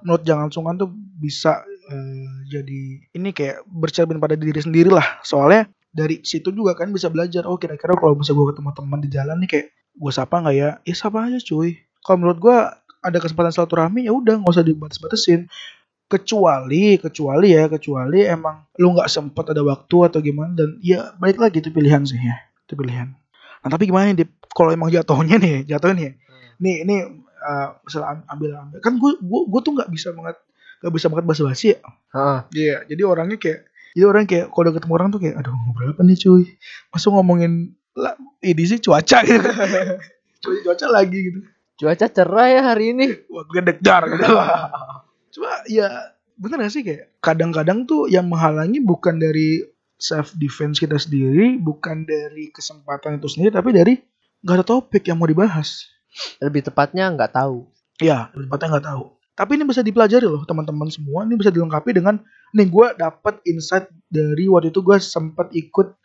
Menurut 0.00 0.22
jangan 0.24 0.48
sungkan 0.48 0.80
tuh 0.80 0.88
bisa 1.20 1.60
eh, 1.92 2.28
jadi 2.48 2.80
ini 3.12 3.28
kayak 3.36 3.64
bercermin 3.68 4.20
pada 4.20 4.36
diri 4.36 4.56
sendiri 4.56 4.88
lah. 4.88 5.20
Soalnya 5.20 5.68
dari 5.94 6.20
situ 6.26 6.50
juga 6.50 6.74
kan 6.74 6.90
bisa 6.90 7.06
belajar. 7.08 7.46
Oh, 7.46 7.54
kira-kira 7.54 7.94
kalau 7.94 8.18
misalnya 8.18 8.42
gue 8.42 8.48
ketemu 8.50 8.70
teman 8.74 8.98
di 8.98 9.08
jalan 9.08 9.36
nih 9.38 9.48
kayak 9.48 9.66
gue 9.94 10.12
sapa 10.12 10.42
nggak 10.42 10.56
ya? 10.58 10.70
Ya 10.82 10.94
sapa 10.98 11.30
aja 11.30 11.38
cuy. 11.38 11.78
Kalau 12.02 12.16
menurut 12.18 12.38
gue 12.42 12.56
ada 13.04 13.18
kesempatan 13.22 13.54
silaturahmi 13.54 14.04
ya 14.04 14.12
udah 14.12 14.42
nggak 14.42 14.52
usah 14.52 14.66
dibatas-batasin. 14.66 15.46
Kecuali, 16.04 17.00
kecuali 17.00 17.56
ya, 17.56 17.64
kecuali 17.70 18.26
emang 18.28 18.68
lu 18.76 18.92
nggak 18.92 19.08
sempet 19.08 19.56
ada 19.56 19.64
waktu 19.64 19.96
atau 20.04 20.18
gimana 20.20 20.52
dan 20.52 20.76
ya 20.84 21.16
balik 21.16 21.40
lagi 21.40 21.64
itu 21.64 21.72
pilihan 21.72 22.04
sih 22.04 22.20
ya, 22.20 22.36
itu 22.68 22.76
pilihan. 22.76 23.08
Nah 23.64 23.68
tapi 23.72 23.88
gimana 23.88 24.12
nih, 24.12 24.28
kalau 24.52 24.68
emang 24.68 24.92
jatuhnya 24.92 25.40
nih, 25.40 25.64
jatuhnya 25.64 25.96
nih, 25.96 26.10
nih 26.60 26.74
ini 26.84 26.96
uh, 27.44 27.68
misalnya 27.84 28.08
am- 28.18 28.26
ambil 28.36 28.50
ambil 28.56 28.78
kan 28.80 28.96
gue 28.96 29.10
gue 29.20 29.40
gue 29.48 29.60
tuh 29.60 29.72
nggak 29.76 29.90
bisa 29.92 30.08
banget 30.16 30.36
nggak 30.80 30.92
bisa 30.92 31.06
banget 31.12 31.24
bahasa 31.28 31.42
basi 31.44 31.66
ya 31.76 31.78
Heeh. 32.14 32.38
iya 32.56 32.76
jadi 32.88 33.02
orangnya 33.04 33.36
kayak 33.40 33.68
jadi 33.94 34.04
orang 34.10 34.26
kayak 34.26 34.50
kalau 34.50 34.74
ketemu 34.74 34.92
orang 34.98 35.08
tuh 35.14 35.20
kayak 35.22 35.38
aduh 35.38 35.54
ngobrol 35.54 35.94
apa 35.94 36.02
nih 36.02 36.18
cuy? 36.18 36.44
Masa 36.90 37.06
ngomongin 37.14 37.78
lah 37.94 38.18
ini 38.42 38.62
sih 38.66 38.82
cuaca 38.82 39.22
gitu. 39.22 39.38
Cuaca 40.44 40.60
cuaca 40.66 40.86
lagi 40.90 41.18
gitu. 41.30 41.40
Cuaca 41.78 42.06
cerah 42.10 42.46
ya 42.50 42.60
hari 42.74 42.90
ini. 42.90 43.06
Wah 43.30 43.46
gue 43.46 43.62
deg-dar 43.62 44.02
gitu. 44.10 44.34
Cuma 45.38 45.50
ya 45.70 46.10
bener 46.34 46.66
gak 46.66 46.74
sih 46.74 46.82
kayak 46.82 47.14
kadang-kadang 47.22 47.86
tuh 47.86 48.10
yang 48.10 48.26
menghalangi 48.26 48.82
bukan 48.82 49.22
dari 49.22 49.62
self 49.94 50.34
defense 50.34 50.82
kita 50.82 50.98
sendiri 50.98 51.62
bukan 51.62 52.02
dari 52.02 52.50
kesempatan 52.50 53.22
itu 53.22 53.30
sendiri 53.30 53.54
tapi 53.54 53.70
dari 53.70 53.94
nggak 54.42 54.56
ada 54.60 54.66
topik 54.66 55.06
yang 55.06 55.22
mau 55.22 55.30
dibahas. 55.30 55.86
Lebih 56.42 56.66
tepatnya 56.66 57.08
nggak 57.14 57.30
tahu. 57.30 57.70
Ya, 58.02 58.28
tempatnya 58.34 58.76
nggak 58.76 58.86
tahu. 58.90 59.04
Tapi 59.34 59.58
ini 59.58 59.66
bisa 59.66 59.82
dipelajari 59.82 60.30
loh 60.30 60.46
teman-teman 60.46 60.86
semua. 60.94 61.26
Ini 61.26 61.34
bisa 61.34 61.50
dilengkapi 61.50 61.90
dengan 61.90 62.22
nih 62.54 62.70
gue 62.70 62.86
dapat 62.94 63.42
insight 63.50 63.90
dari 64.06 64.46
waktu 64.46 64.70
itu 64.70 64.78
gue 64.78 64.94
sempat 65.02 65.50
ikut 65.50 65.98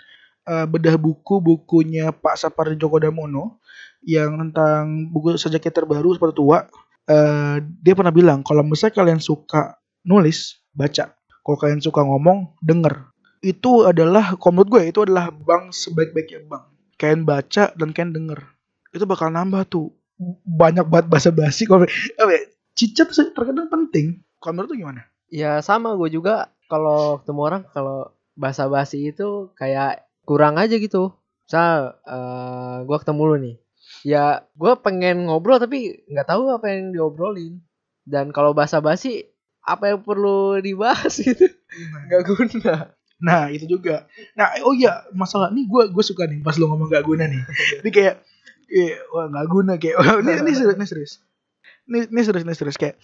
eh, 0.49 0.65
bedah 0.65 0.97
buku 0.97 1.37
bukunya 1.37 2.09
Pak 2.09 2.35
Sapardi 2.41 2.73
Djoko 2.73 2.97
Damono 2.97 3.61
yang 4.01 4.33
tentang 4.41 5.13
buku 5.13 5.37
sejak 5.37 5.61
terbaru 5.69 6.17
seperti 6.17 6.41
tua. 6.41 6.65
Eh, 7.05 7.57
dia 7.85 7.93
pernah 7.93 8.09
bilang 8.09 8.41
kalau 8.41 8.65
misalnya 8.65 8.97
kalian 8.97 9.21
suka 9.21 9.77
nulis 10.01 10.65
baca, 10.73 11.13
kalau 11.45 11.57
kalian 11.57 11.81
suka 11.85 12.01
ngomong 12.01 12.57
denger. 12.65 13.13
Itu 13.39 13.87
adalah, 13.87 14.35
menurut 14.35 14.67
gue 14.67 14.81
itu 14.91 14.99
adalah 15.05 15.31
bank 15.31 15.71
sebaik-baiknya 15.71 16.49
bank. 16.49 16.65
Kalian 16.99 17.23
baca 17.23 17.71
dan 17.77 17.93
kalian 17.93 18.11
denger. 18.11 18.41
Itu 18.89 19.05
bakal 19.05 19.31
nambah 19.31 19.69
tuh 19.69 19.93
banyak 20.43 20.83
banget 20.83 21.07
bahasa 21.07 21.29
basi 21.31 21.63
kalau 21.63 21.87
tuh 22.87 23.33
terkadang 23.35 23.67
penting. 23.67 24.23
Kalau 24.39 24.53
menurut 24.55 24.69
lu 24.71 24.77
gimana? 24.79 25.01
Ya 25.27 25.59
sama 25.59 25.93
gue 25.99 26.09
juga. 26.13 26.53
Kalau 26.69 27.19
ketemu 27.19 27.41
orang 27.41 27.61
kalau 27.73 28.13
bahasa 28.37 28.69
basi 28.69 29.11
itu 29.11 29.51
kayak 29.59 30.07
kurang 30.23 30.55
aja 30.55 30.77
gitu. 30.79 31.11
Misal 31.49 31.97
eh 32.07 32.77
gue 32.87 32.97
ketemu 33.01 33.21
lu 33.25 33.35
nih. 33.41 33.55
Ya 34.05 34.47
gue 34.55 34.73
pengen 34.79 35.27
ngobrol 35.27 35.59
tapi 35.59 36.05
nggak 36.07 36.27
tahu 36.29 36.55
apa 36.55 36.71
yang 36.71 36.95
diobrolin. 36.95 37.59
Dan 38.07 38.31
kalau 38.31 38.55
bahasa 38.55 38.79
basi 38.79 39.27
apa 39.65 39.91
yang 39.91 40.01
perlu 40.05 40.61
dibahas 40.63 41.19
gitu? 41.25 41.51
Nggak 42.07 42.21
guna. 42.25 42.73
Nah 43.19 43.51
itu 43.51 43.67
juga. 43.67 44.07
Nah 44.39 44.55
oh 44.63 44.71
iya 44.71 45.03
masalah 45.11 45.51
nih 45.51 45.67
gue 45.67 45.83
gue 45.91 46.03
suka 46.05 46.25
nih 46.25 46.39
pas 46.39 46.55
lu 46.55 46.71
ngomong 46.71 46.87
gak 46.87 47.03
guna 47.05 47.27
nih. 47.27 47.43
Ini 47.83 47.89
kayak 47.91 48.15
eh, 48.71 48.95
wah 49.11 49.27
gak 49.27 49.47
guna 49.51 49.73
kayak 49.75 49.95
wah, 49.99 50.21
ini 50.21 50.31
ini 50.45 50.51
serius 50.55 50.77
ini 50.77 50.85
serius 50.87 51.13
ini, 51.89 52.21
serius 52.21 52.45
ini 52.45 52.53
serius. 52.55 52.77
Kayak 52.77 53.01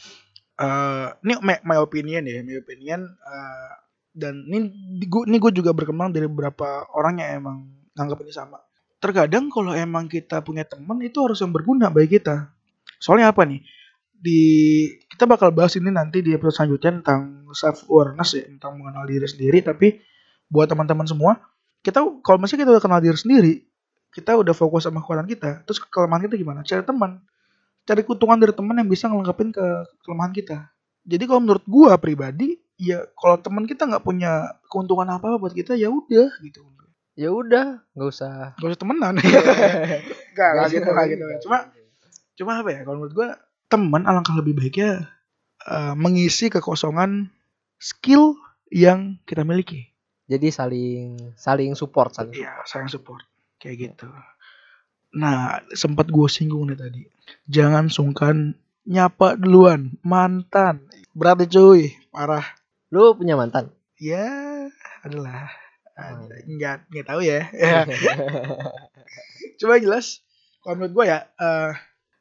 eh 0.56 1.08
ini 1.28 1.34
my, 1.44 1.56
my 1.68 1.78
opinion 1.84 2.24
ya 2.24 2.40
my 2.40 2.56
opinion 2.56 3.12
eh, 3.12 3.72
dan 4.16 4.48
ini 4.48 4.72
gue 5.04 5.28
ini 5.28 5.36
gue 5.36 5.52
juga 5.52 5.76
berkembang 5.76 6.16
dari 6.16 6.32
beberapa 6.32 6.88
orang 6.96 7.20
yang 7.20 7.44
emang 7.44 7.58
nganggap 7.98 8.24
ini 8.24 8.32
sama. 8.32 8.64
Terkadang 9.04 9.52
kalau 9.52 9.76
emang 9.76 10.08
kita 10.08 10.40
punya 10.40 10.64
teman 10.64 11.04
itu 11.04 11.20
harus 11.20 11.44
yang 11.44 11.52
berguna 11.52 11.92
bagi 11.92 12.16
kita. 12.16 12.56
Soalnya 12.98 13.36
apa 13.36 13.44
nih? 13.44 13.60
Di 14.16 14.42
kita 15.12 15.28
bakal 15.28 15.52
bahas 15.52 15.76
ini 15.76 15.92
nanti 15.92 16.24
di 16.24 16.32
episode 16.32 16.64
selanjutnya 16.64 17.04
tentang 17.04 17.22
self 17.52 17.84
awareness 17.92 18.40
ya 18.40 18.48
tentang 18.48 18.80
mengenal 18.80 19.04
diri 19.04 19.28
sendiri. 19.28 19.60
Tapi 19.60 20.00
buat 20.48 20.72
teman-teman 20.72 21.04
semua 21.04 21.42
kita 21.86 22.02
kalau 22.26 22.38
misalnya 22.42 22.66
kita 22.66 22.72
udah 22.74 22.84
kenal 22.84 23.00
diri 23.02 23.18
sendiri 23.18 23.54
kita 24.10 24.32
udah 24.34 24.56
fokus 24.56 24.88
sama 24.88 25.04
kekuatan 25.04 25.28
kita 25.28 25.68
terus 25.68 25.84
kelemahan 25.84 26.26
kita 26.26 26.40
gimana? 26.40 26.64
Cari 26.64 26.82
teman 26.88 27.20
cari 27.86 28.02
keuntungan 28.02 28.38
dari 28.42 28.54
teman 28.54 28.76
yang 28.82 28.90
bisa 28.90 29.06
ngelengkapin 29.08 29.54
ke 29.54 29.66
kelemahan 30.04 30.34
kita 30.34 30.58
jadi 31.06 31.24
kalau 31.30 31.42
menurut 31.46 31.66
gua 31.70 31.96
pribadi 32.02 32.58
ya 32.76 33.06
kalau 33.16 33.40
teman 33.40 33.64
kita 33.70 33.88
nggak 33.88 34.04
punya 34.04 34.58
keuntungan 34.68 35.08
apa 35.08 35.32
apa 35.32 35.38
buat 35.40 35.54
kita 35.54 35.78
ya 35.78 35.88
udah 35.88 36.30
gitu 36.44 36.66
ya 37.16 37.32
udah 37.32 37.80
nggak 37.96 38.10
usah 38.12 38.52
gak 38.60 38.70
usah 38.76 38.80
temenan 38.80 39.16
Gak, 40.36 40.50
gak 40.52 40.68
gitu, 40.68 40.90
gak 40.92 41.08
gitu. 41.08 41.24
Cuma, 41.48 41.58
cuma 42.36 42.52
apa 42.60 42.70
ya? 42.76 42.80
Kalau 42.84 43.00
menurut 43.00 43.16
gue, 43.16 43.30
teman 43.72 44.04
alangkah 44.04 44.36
lebih 44.36 44.60
baiknya 44.60 45.08
eh, 45.64 45.96
mengisi 45.96 46.52
kekosongan 46.52 47.32
skill 47.80 48.36
yang 48.68 49.16
kita 49.24 49.48
miliki. 49.48 49.96
jadi 50.28 50.50
saling 50.52 51.38
saling 51.40 51.72
support 51.78 52.12
saling 52.12 52.36
Iya, 52.36 52.68
sayang 52.68 52.92
support. 52.92 53.24
Kayak 53.62 53.96
gitu. 53.96 54.12
Nah, 55.16 55.64
sempat 55.72 56.12
gue 56.12 56.28
singgung 56.28 56.68
nih 56.68 56.76
tadi. 56.76 57.04
Jangan 57.50 57.90
sungkan 57.90 58.58
nyapa 58.86 59.38
duluan. 59.38 59.98
Mantan. 60.06 60.86
Berat 61.16 61.46
ya 61.46 61.48
cuy. 61.60 61.94
Parah. 62.12 62.46
lu 62.94 63.12
punya 63.18 63.36
mantan 63.36 63.76
Ya, 64.00 64.28
adalah. 65.04 65.52
Hmm. 65.96 66.28
Nggak, 66.28 66.92
nggak 66.92 67.08
tahu 67.08 67.22
ya. 67.24 67.48
Coba 69.60 69.80
jelas. 69.80 70.20
Kalau 70.60 70.76
menurut 70.76 70.94
gue 70.94 71.06
ya, 71.08 71.24
eh, 71.40 71.72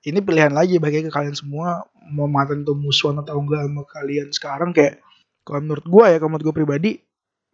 ini 0.07 0.19
pilihan 0.23 0.55
lagi 0.55 0.79
bagi 0.79 1.03
ke 1.03 1.11
kalian 1.11 1.35
semua 1.35 1.83
mau 2.13 2.29
mantan 2.29 2.63
itu 2.63 2.77
musuhan 2.77 3.19
atau 3.25 3.41
enggak 3.41 3.65
sama 3.65 3.83
kalian 3.89 4.29
sekarang 4.31 4.71
kayak 4.77 5.01
kalau 5.43 5.61
menurut 5.65 5.87
gue 5.89 6.05
ya, 6.13 6.17
kalau 6.21 6.31
menurut 6.37 6.47
gue 6.53 6.55
pribadi 6.55 6.91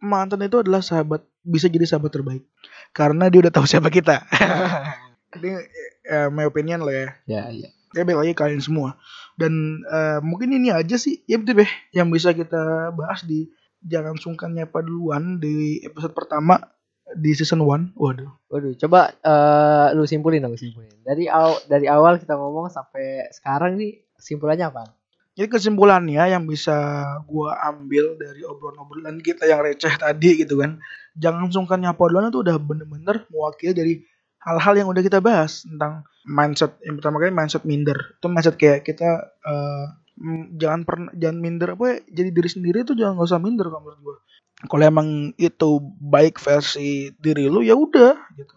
mantan 0.03 0.43
itu 0.43 0.59
adalah 0.59 0.83
sahabat 0.83 1.23
bisa 1.41 1.71
jadi 1.71 1.87
sahabat 1.87 2.11
terbaik 2.13 2.43
karena 2.91 3.31
dia 3.31 3.47
udah 3.47 3.53
tahu 3.53 3.65
siapa 3.65 3.89
kita. 3.89 4.21
ini 5.39 5.51
eh, 6.07 6.27
my 6.27 6.45
opinion 6.47 6.83
loh 6.83 6.93
ya. 6.93 7.15
ya 7.27 7.47
ya 7.51 7.69
Ya 7.91 8.07
balik 8.07 8.23
lagi 8.23 8.33
kalian 8.39 8.63
semua. 8.63 8.95
Dan 9.35 9.83
eh, 9.83 10.19
mungkin 10.23 10.55
ini 10.55 10.71
aja 10.71 10.95
sih 10.95 11.23
ya 11.27 11.35
betul 11.35 11.63
deh 11.63 11.71
yang 11.91 12.07
bisa 12.07 12.31
kita 12.31 12.95
bahas 12.95 13.27
di 13.27 13.51
jangan 13.83 14.15
sungkan 14.15 14.55
nyapa 14.55 14.79
duluan 14.79 15.43
di 15.43 15.83
episode 15.83 16.15
pertama 16.15 16.61
di 17.17 17.35
season 17.35 17.59
1. 17.67 17.91
Waduh. 17.99 18.31
Waduh, 18.47 18.73
coba 18.79 19.11
eh, 19.11 19.87
lu 19.95 20.07
simpulin 20.07 20.39
dong 20.39 20.55
simpulin. 20.55 20.91
Dari 21.03 21.27
aw 21.27 21.67
dari 21.67 21.91
awal 21.91 22.15
kita 22.15 22.39
ngomong 22.39 22.71
sampai 22.71 23.27
sekarang 23.35 23.75
nih 23.75 24.07
simpulannya 24.15 24.71
apa? 24.71 24.95
Jadi 25.31 25.47
kesimpulannya 25.47 26.27
yang 26.27 26.43
bisa 26.43 26.75
gua 27.23 27.55
ambil 27.71 28.19
dari 28.19 28.43
obrolan-obrolan 28.43 29.23
kita 29.23 29.47
yang 29.47 29.63
receh 29.63 29.95
tadi 29.95 30.43
gitu 30.43 30.59
kan. 30.59 30.79
Jangan 31.15 31.51
sungkan 31.51 31.83
nyapa 31.83 32.03
duluan 32.07 32.31
itu 32.31 32.39
udah 32.43 32.55
bener-bener 32.59 33.27
mewakili 33.31 33.71
dari 33.75 33.93
hal-hal 34.41 34.73
yang 34.73 34.87
udah 34.89 35.03
kita 35.05 35.21
bahas 35.21 35.63
tentang 35.65 36.05
mindset. 36.25 36.77
Yang 36.81 36.95
pertama 37.01 37.21
kali 37.21 37.31
mindset 37.33 37.63
minder. 37.63 37.97
Itu 38.17 38.27
mindset 38.27 38.55
kayak 38.57 38.81
kita 38.85 39.37
mm, 39.45 40.57
jangan 40.57 40.81
pernah 40.85 41.11
jangan 41.13 41.37
minder 41.37 41.69
apa 41.77 41.83
ya, 41.85 41.95
jadi 42.09 42.29
diri 42.33 42.49
sendiri 42.49 42.77
itu 42.85 42.93
jangan 42.97 43.17
nggak 43.17 43.29
usah 43.29 43.41
minder 43.41 43.67
kalau 43.69 43.81
menurut 43.85 44.01
gua. 44.01 44.17
Kalau 44.61 44.83
emang 44.85 45.33
itu 45.41 45.69
baik 45.97 46.37
versi 46.37 47.09
diri 47.17 47.49
lu 47.49 47.65
ya 47.65 47.73
udah 47.73 48.13
gitu. 48.37 48.55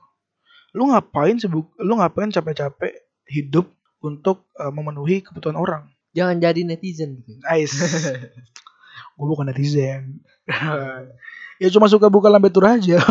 Lu 0.76 0.90
ngapain 0.90 1.36
sibuk 1.40 1.72
lu 1.80 1.96
ngapain 1.96 2.28
capek-capek 2.28 2.92
hidup 3.28 3.68
untuk 4.04 4.48
eh, 4.60 4.72
memenuhi 4.72 5.24
kebutuhan 5.24 5.56
orang. 5.56 5.88
Jangan 6.12 6.36
jadi 6.38 6.60
netizen. 6.64 7.24
Nice. 7.24 7.76
gue 9.16 9.26
bukan 9.26 9.48
netizen. 9.48 10.20
ya 11.62 11.68
cuma 11.72 11.88
suka 11.88 12.12
buka 12.12 12.28
lambe 12.28 12.52
tur 12.52 12.68
aja. 12.68 13.00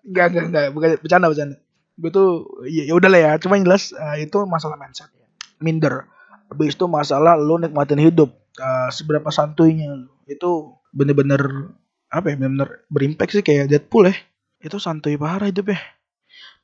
Enggak, 0.00 0.26
enggak, 0.32 0.44
enggak. 0.48 0.66
Bukan 0.72 0.88
bercanda, 1.04 1.26
bercanda. 1.28 1.56
Gue 2.00 2.10
tuh 2.10 2.28
ya, 2.64 2.88
ya 2.88 2.94
udah 2.96 3.08
lah 3.12 3.20
ya. 3.20 3.30
Cuma 3.36 3.60
yang 3.60 3.68
jelas 3.68 3.92
eh, 3.92 4.24
itu 4.24 4.40
masalah 4.48 4.80
mindset. 4.80 5.12
Minder. 5.60 6.08
Habis 6.48 6.74
itu 6.74 6.88
masalah 6.88 7.36
lu 7.36 7.60
nikmatin 7.60 8.00
hidup. 8.00 8.32
Eh, 8.56 8.88
seberapa 8.90 9.28
santuinya. 9.28 10.08
Itu 10.24 10.80
bener-bener 10.96 11.70
apa 12.08 12.32
ya? 12.32 12.34
Bener-bener 12.40 12.88
berimpact 12.88 13.36
sih 13.36 13.44
kayak 13.44 13.68
Deadpool 13.68 14.08
ya. 14.08 14.16
Itu 14.64 14.80
santuy 14.80 15.20
parah 15.20 15.52
hidup 15.52 15.76
ya. 15.76 15.78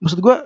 Maksud 0.00 0.24
gue 0.24 0.36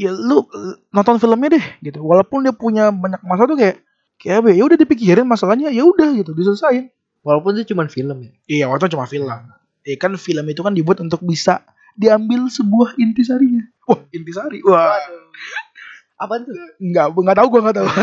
ya 0.00 0.10
lu 0.16 0.48
eh, 0.48 0.80
nonton 0.90 1.20
filmnya 1.20 1.60
deh 1.60 1.64
gitu. 1.84 2.00
Walaupun 2.00 2.48
dia 2.48 2.56
punya 2.56 2.88
banyak 2.88 3.20
masalah 3.20 3.52
tuh 3.52 3.60
kayak 3.60 3.76
kayak 4.16 4.40
apa 4.40 4.46
ya? 4.52 4.54
Ya 4.60 4.64
udah 4.64 4.78
dipikirin 4.80 5.26
masalahnya 5.28 5.68
ya 5.68 5.84
udah 5.84 6.16
gitu 6.16 6.32
diselesain. 6.32 6.88
Walaupun 7.20 7.60
itu 7.60 7.76
cuma 7.76 7.84
film 7.92 8.16
ya. 8.24 8.32
Iya, 8.48 8.64
waktu 8.72 8.88
cuma 8.88 9.04
film. 9.04 9.28
Ya 9.84 9.96
kan 10.00 10.12
film 10.16 10.44
itu 10.48 10.60
kan 10.64 10.72
dibuat 10.72 11.04
untuk 11.04 11.20
bisa 11.20 11.60
diambil 11.96 12.48
sebuah 12.48 12.96
intisarinya. 12.96 13.64
Wah, 13.90 14.00
intisari. 14.14 14.58
Wah, 14.62 14.94
Apa 16.20 16.38
tuh? 16.44 16.54
enggak, 16.78 17.10
enggak 17.16 17.36
tahu 17.42 17.46
gua 17.50 17.60
enggak 17.66 17.76
tahu. 17.82 17.88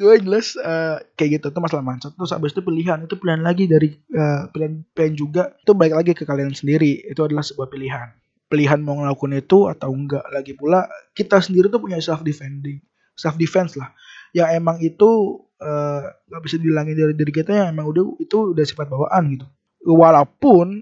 itu 0.00 0.08
jelas 0.24 0.56
eh, 0.56 0.96
kayak 1.12 1.30
gitu 1.38 1.46
itu 1.52 1.60
masalah 1.60 1.84
mindset. 1.84 2.16
Terus 2.16 2.32
abis 2.32 2.56
itu 2.56 2.64
pilihan, 2.64 2.98
itu 3.04 3.14
pilihan 3.20 3.44
lagi 3.44 3.68
dari 3.68 3.92
eh, 3.92 4.42
pilihan 4.48 4.80
pilihan 4.96 5.14
juga 5.14 5.42
itu 5.60 5.76
balik 5.76 5.94
lagi 6.00 6.12
ke 6.16 6.24
kalian 6.24 6.56
sendiri. 6.56 7.04
Itu 7.04 7.28
adalah 7.28 7.44
sebuah 7.44 7.68
pilihan. 7.68 8.08
Pilihan 8.50 8.80
mau 8.80 8.96
ngelakuin 8.98 9.38
itu 9.38 9.68
atau 9.68 9.92
enggak. 9.92 10.24
Lagi 10.32 10.56
pula 10.56 10.88
kita 11.12 11.38
sendiri 11.44 11.68
tuh 11.68 11.84
punya 11.84 12.00
self 12.00 12.24
defending, 12.24 12.80
self 13.12 13.36
defense 13.36 13.76
lah. 13.76 13.92
Yang 14.32 14.48
emang 14.56 14.80
itu 14.80 15.10
eh, 15.60 16.02
nggak 16.32 16.42
bisa 16.48 16.56
dihilangin 16.56 16.96
dari 16.96 17.12
diri 17.12 17.32
kita 17.36 17.52
yang 17.52 17.68
emang 17.76 17.92
udah 17.92 18.16
itu 18.16 18.56
udah 18.56 18.64
sifat 18.64 18.88
bawaan 18.88 19.36
gitu. 19.36 19.46
Walaupun 19.84 20.80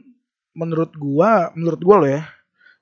menurut 0.55 0.95
gua, 0.95 1.51
menurut 1.59 1.81
gua 1.83 1.97
loh 2.03 2.11
ya, 2.11 2.23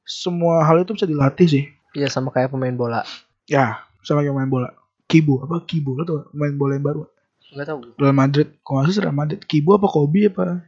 semua 0.06 0.62
hal 0.62 0.86
itu 0.86 0.94
bisa 0.94 1.04
dilatih 1.04 1.46
sih. 1.50 1.64
Iya 1.98 2.06
sama 2.06 2.30
kayak 2.30 2.54
pemain 2.54 2.72
bola. 2.72 3.02
Ya, 3.50 3.82
sama 4.06 4.22
kayak 4.22 4.38
main 4.38 4.48
bola. 4.48 4.70
Kibo 5.10 5.42
apa 5.42 5.66
Kibo 5.66 5.98
lo 5.98 6.02
tuh 6.06 6.20
main 6.32 6.54
bola 6.54 6.78
yang 6.78 6.86
baru. 6.86 7.02
Enggak 7.50 7.66
tahu. 7.74 7.78
Real 7.98 8.14
Madrid, 8.14 8.48
kalau 8.62 8.86
nggak 8.86 9.02
Real 9.02 9.16
Madrid. 9.18 9.40
Kibo 9.44 9.74
apa 9.74 9.86
Kobe 9.90 10.30
apa 10.30 10.62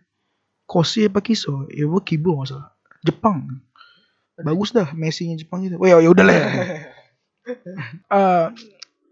Kosi 0.68 1.07
apa 1.07 1.22
Kiso? 1.22 1.64
Ya 1.70 1.87
gua 1.87 2.03
Kibo 2.03 2.38
nggak 2.38 2.48
salah. 2.51 2.74
Jepang. 3.07 3.62
Bagus 4.38 4.70
dah 4.70 4.90
Messi-nya 4.94 5.38
Jepang 5.38 5.66
gitu. 5.66 5.79
Oh 5.79 5.87
ya 5.87 5.98
ya 5.98 6.11
udah 6.11 6.24
lah 6.27 6.35
ya. 6.38 6.44
Eh, 8.11 8.46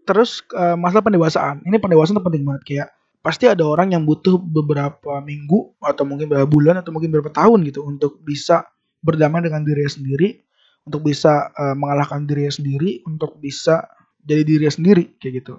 terus 0.07 0.43
eh, 0.55 0.75
masalah 0.79 1.03
pendewasaan. 1.03 1.65
Ini 1.67 1.79
pendewasaan 1.79 2.19
penting 2.23 2.47
banget 2.47 2.63
kayak 2.63 2.87
pasti 3.19 3.43
ada 3.43 3.67
orang 3.67 3.91
yang 3.91 4.07
butuh 4.07 4.39
beberapa 4.39 5.19
minggu 5.19 5.75
atau 5.83 6.07
mungkin 6.07 6.31
beberapa 6.31 6.47
bulan 6.47 6.79
atau 6.79 6.95
mungkin 6.95 7.11
beberapa 7.11 7.33
tahun 7.33 7.67
gitu 7.67 7.83
untuk 7.83 8.23
bisa 8.23 8.63
berdamai 9.03 9.45
dengan 9.45 9.63
dirinya 9.63 9.91
sendiri, 9.91 10.41
untuk 10.87 11.03
bisa 11.03 11.51
eh, 11.53 11.75
mengalahkan 11.75 12.23
dirinya 12.25 12.53
sendiri, 12.53 13.03
untuk 13.05 13.37
bisa 13.37 13.87
jadi 14.23 14.43
dirinya 14.43 14.73
sendiri 14.73 15.17
kayak 15.19 15.43
gitu. 15.43 15.55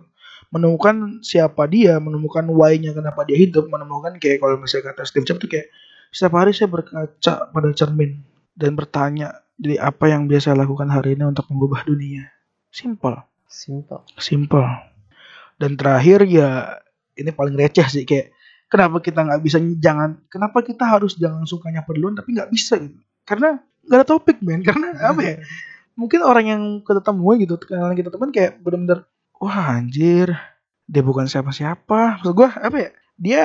Menemukan 0.48 1.20
siapa 1.20 1.68
dia, 1.68 2.00
menemukan 2.00 2.46
why-nya 2.48 2.96
kenapa 2.96 3.28
dia 3.28 3.36
hidup, 3.36 3.68
menemukan 3.68 4.16
kayak 4.16 4.40
kalau 4.40 4.56
misalnya 4.56 4.96
kata 4.96 5.04
Steve 5.04 5.26
Jobs 5.28 5.40
tuh 5.44 5.50
kayak 5.50 5.68
setiap 6.08 6.40
hari 6.40 6.56
saya 6.56 6.72
berkaca 6.72 7.52
pada 7.52 7.68
cermin 7.76 8.24
dan 8.56 8.72
bertanya 8.72 9.44
jadi 9.60 9.76
apa 9.82 10.08
yang 10.08 10.24
biasa 10.24 10.54
saya 10.54 10.64
lakukan 10.64 10.88
hari 10.88 11.18
ini 11.18 11.28
untuk 11.28 11.44
mengubah 11.52 11.84
dunia. 11.84 12.32
Simple 12.72 13.28
Simple. 13.48 14.04
simple 14.20 14.68
dan 15.56 15.74
terakhir 15.74 16.28
ya 16.28 16.78
ini 17.16 17.32
paling 17.32 17.56
receh 17.56 17.88
sih 17.88 18.04
kayak 18.04 18.36
kenapa 18.68 19.00
kita 19.00 19.24
nggak 19.24 19.40
bisa 19.40 19.56
jangan 19.80 20.20
kenapa 20.28 20.60
kita 20.60 20.84
harus 20.84 21.16
jangan 21.16 21.48
suka 21.48 21.72
nyapa 21.72 21.90
duluan 21.96 22.14
tapi 22.14 22.36
nggak 22.36 22.52
bisa 22.52 22.76
gitu 22.76 23.00
karena 23.28 23.60
nggak 23.84 23.98
ada 24.00 24.06
topik 24.08 24.40
men 24.40 24.64
karena 24.64 24.96
apa 25.12 25.20
ya 25.20 25.36
mungkin 25.92 26.24
orang 26.24 26.46
yang 26.48 26.62
kita 26.80 27.04
temui 27.04 27.44
gitu 27.44 27.60
kenalan 27.60 27.92
kita 27.92 28.08
teman 28.08 28.32
kayak 28.32 28.56
bener-bener 28.64 29.04
wah 29.36 29.76
anjir 29.76 30.32
dia 30.88 31.02
bukan 31.04 31.28
siapa-siapa 31.28 32.24
maksud 32.24 32.32
gua 32.32 32.48
apa 32.56 32.76
ya 32.80 32.90
dia 33.20 33.44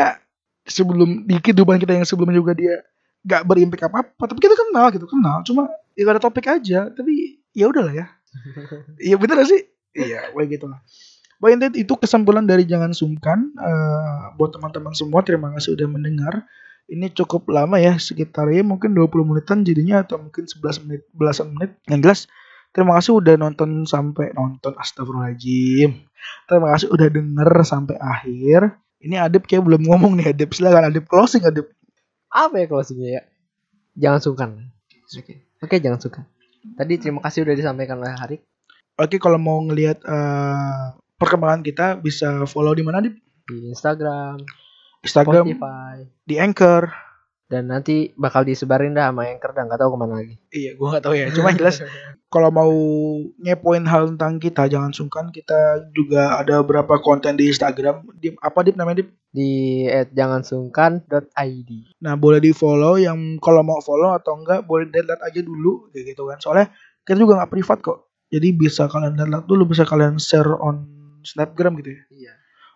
sebelum 0.64 1.28
di 1.28 1.36
kehidupan 1.44 1.76
kita 1.84 2.00
yang 2.00 2.08
sebelumnya 2.08 2.40
juga 2.40 2.56
dia 2.56 2.80
nggak 3.28 3.44
berimpact 3.44 3.84
apa 3.92 3.98
apa 4.08 4.24
tapi 4.32 4.40
kita 4.40 4.56
kenal 4.56 4.88
gitu 4.96 5.06
kenal 5.12 5.44
cuma 5.44 5.68
ya 5.96 6.08
gak 6.08 6.16
ada 6.20 6.24
topik 6.24 6.46
aja 6.48 6.88
tapi 6.92 7.44
ya 7.52 7.68
udahlah 7.68 7.92
ya 7.92 8.08
Iya 9.08 9.16
bener 9.20 9.44
gak 9.44 9.50
sih? 9.50 9.62
Iya, 9.94 10.34
kayak 10.34 10.48
gitu 10.50 10.66
lah. 10.70 10.80
Intinya 11.44 11.76
itu 11.76 11.94
kesimpulan 12.00 12.48
dari 12.48 12.64
jangan 12.64 12.96
sungkan. 12.96 13.52
Eh, 13.60 14.22
buat 14.40 14.56
teman-teman 14.56 14.96
semua, 14.96 15.22
terima 15.22 15.52
kasih 15.54 15.76
udah 15.76 15.88
mendengar. 15.92 16.48
Ini 16.90 17.10
cukup 17.16 17.48
lama 17.50 17.80
ya, 17.80 17.96
sekitar 17.96 18.52
ya 18.52 18.62
mungkin 18.62 18.92
20 18.92 19.08
menitan 19.24 19.64
jadinya 19.64 20.04
atau 20.04 20.20
mungkin 20.20 20.46
11 20.46 20.84
menit, 20.84 21.02
belasan 21.16 21.56
menit. 21.56 21.80
Yang 21.88 22.00
jelas, 22.04 22.20
terima 22.76 23.00
kasih 23.00 23.18
udah 23.18 23.36
nonton 23.40 23.88
sampai 23.88 24.36
nonton 24.36 24.76
astagfirullahaladzim. 24.76 26.04
Terima 26.46 26.68
kasih 26.76 26.88
udah 26.92 27.08
denger 27.08 27.52
sampai 27.64 27.96
akhir. 27.98 28.78
Ini 29.04 29.20
Adip 29.20 29.48
kayak 29.48 29.64
belum 29.64 29.84
ngomong 29.88 30.20
nih 30.20 30.36
Adip. 30.36 30.52
Silakan 30.52 30.92
Adip 30.92 31.08
closing 31.08 31.44
Adip. 31.48 31.72
Apa 32.28 32.64
ya 32.64 32.66
closingnya 32.68 33.10
ya? 33.20 33.22
Jangan 33.96 34.20
sungkan. 34.20 34.50
Oke. 35.14 35.34
Oke, 35.64 35.76
jangan 35.80 36.00
sungkan. 36.00 36.24
Tadi 36.64 36.94
terima 37.00 37.20
kasih 37.20 37.44
udah 37.44 37.56
disampaikan 37.60 38.00
oleh 38.00 38.16
Harik 38.16 38.42
Oke, 38.96 39.20
kalau 39.20 39.36
mau 39.36 39.60
ngelihat 39.60 40.00
eh, 40.06 40.86
perkembangan 41.20 41.60
kita 41.66 42.00
bisa 42.00 42.48
follow 42.48 42.72
di 42.72 42.86
mana 42.86 43.04
Adip? 43.04 43.20
di 43.48 43.72
Instagram, 43.72 44.40
Instagram, 45.04 45.46
Spotify, 45.46 45.96
di 46.24 46.36
Anchor. 46.40 46.90
dan 47.52 47.70
nanti 47.70 48.10
bakal 48.18 48.42
disebarin 48.48 48.98
dah 48.98 49.14
sama 49.14 49.30
Anchor 49.30 49.54
dan 49.54 49.70
nggak 49.70 49.78
tahu 49.78 49.94
ke 49.94 49.98
mana 50.00 50.14
lagi. 50.18 50.36
Iya, 50.50 50.74
gua 50.74 50.98
nggak 50.98 51.04
tahu 51.06 51.14
ya. 51.14 51.28
Cuma 51.30 51.54
jelas 51.54 51.84
kalau 52.34 52.50
mau 52.50 52.74
ngepoin 53.46 53.86
hal 53.86 54.16
tentang 54.16 54.42
kita 54.42 54.66
jangan 54.66 54.90
sungkan 54.90 55.30
kita 55.30 55.86
juga 55.94 56.42
ada 56.42 56.66
beberapa 56.66 56.98
konten 56.98 57.38
di 57.38 57.54
Instagram. 57.54 58.10
Di 58.18 58.34
apa 58.42 58.66
Dip 58.66 58.74
namanya 58.74 59.06
Dip? 59.06 59.14
di 59.34 59.86
@jangansungkan.id. 60.14 61.72
Nah, 62.02 62.14
boleh 62.14 62.40
di 62.42 62.54
follow 62.54 63.02
yang 63.02 63.42
kalau 63.42 63.66
mau 63.66 63.82
follow 63.82 64.14
atau 64.14 64.38
enggak 64.38 64.62
boleh 64.66 64.90
lihat 64.90 65.22
aja 65.22 65.42
dulu 65.42 65.90
kayak 65.90 66.14
gitu 66.14 66.30
kan. 66.30 66.38
Soalnya 66.38 66.70
kita 67.02 67.18
juga 67.18 67.42
nggak 67.42 67.52
privat 67.52 67.78
kok. 67.82 68.14
Jadi 68.34 68.50
bisa 68.54 68.86
kalian 68.90 69.14
lihat 69.18 69.46
dulu, 69.46 69.70
bisa 69.70 69.86
kalian 69.86 70.18
share 70.22 70.58
on 70.58 70.86
Snapgram 71.26 71.78
gitu 71.82 71.94
ya. 71.98 72.02
Iya. 72.10 72.34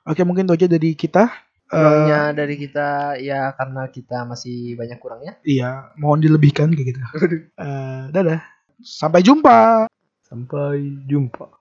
Oke, 0.10 0.22
mungkin 0.26 0.50
itu 0.50 0.54
aja 0.54 0.68
dari 0.70 0.94
kita. 0.98 1.30
Eh, 1.68 1.76
Kurangnya 1.76 2.32
dari 2.32 2.56
kita 2.56 3.20
ya 3.20 3.52
karena 3.52 3.92
kita 3.92 4.24
masih 4.24 4.80
banyak 4.80 4.98
kurangnya. 5.04 5.34
iya, 5.44 5.92
mohon 6.00 6.24
dilebihkan 6.24 6.72
kayak 6.72 6.96
gitu. 6.96 7.00
Eh, 7.60 8.02
dadah. 8.14 8.40
Sampai 8.80 9.20
jumpa. 9.26 9.90
Sampai 10.24 10.80
jumpa. 11.10 11.57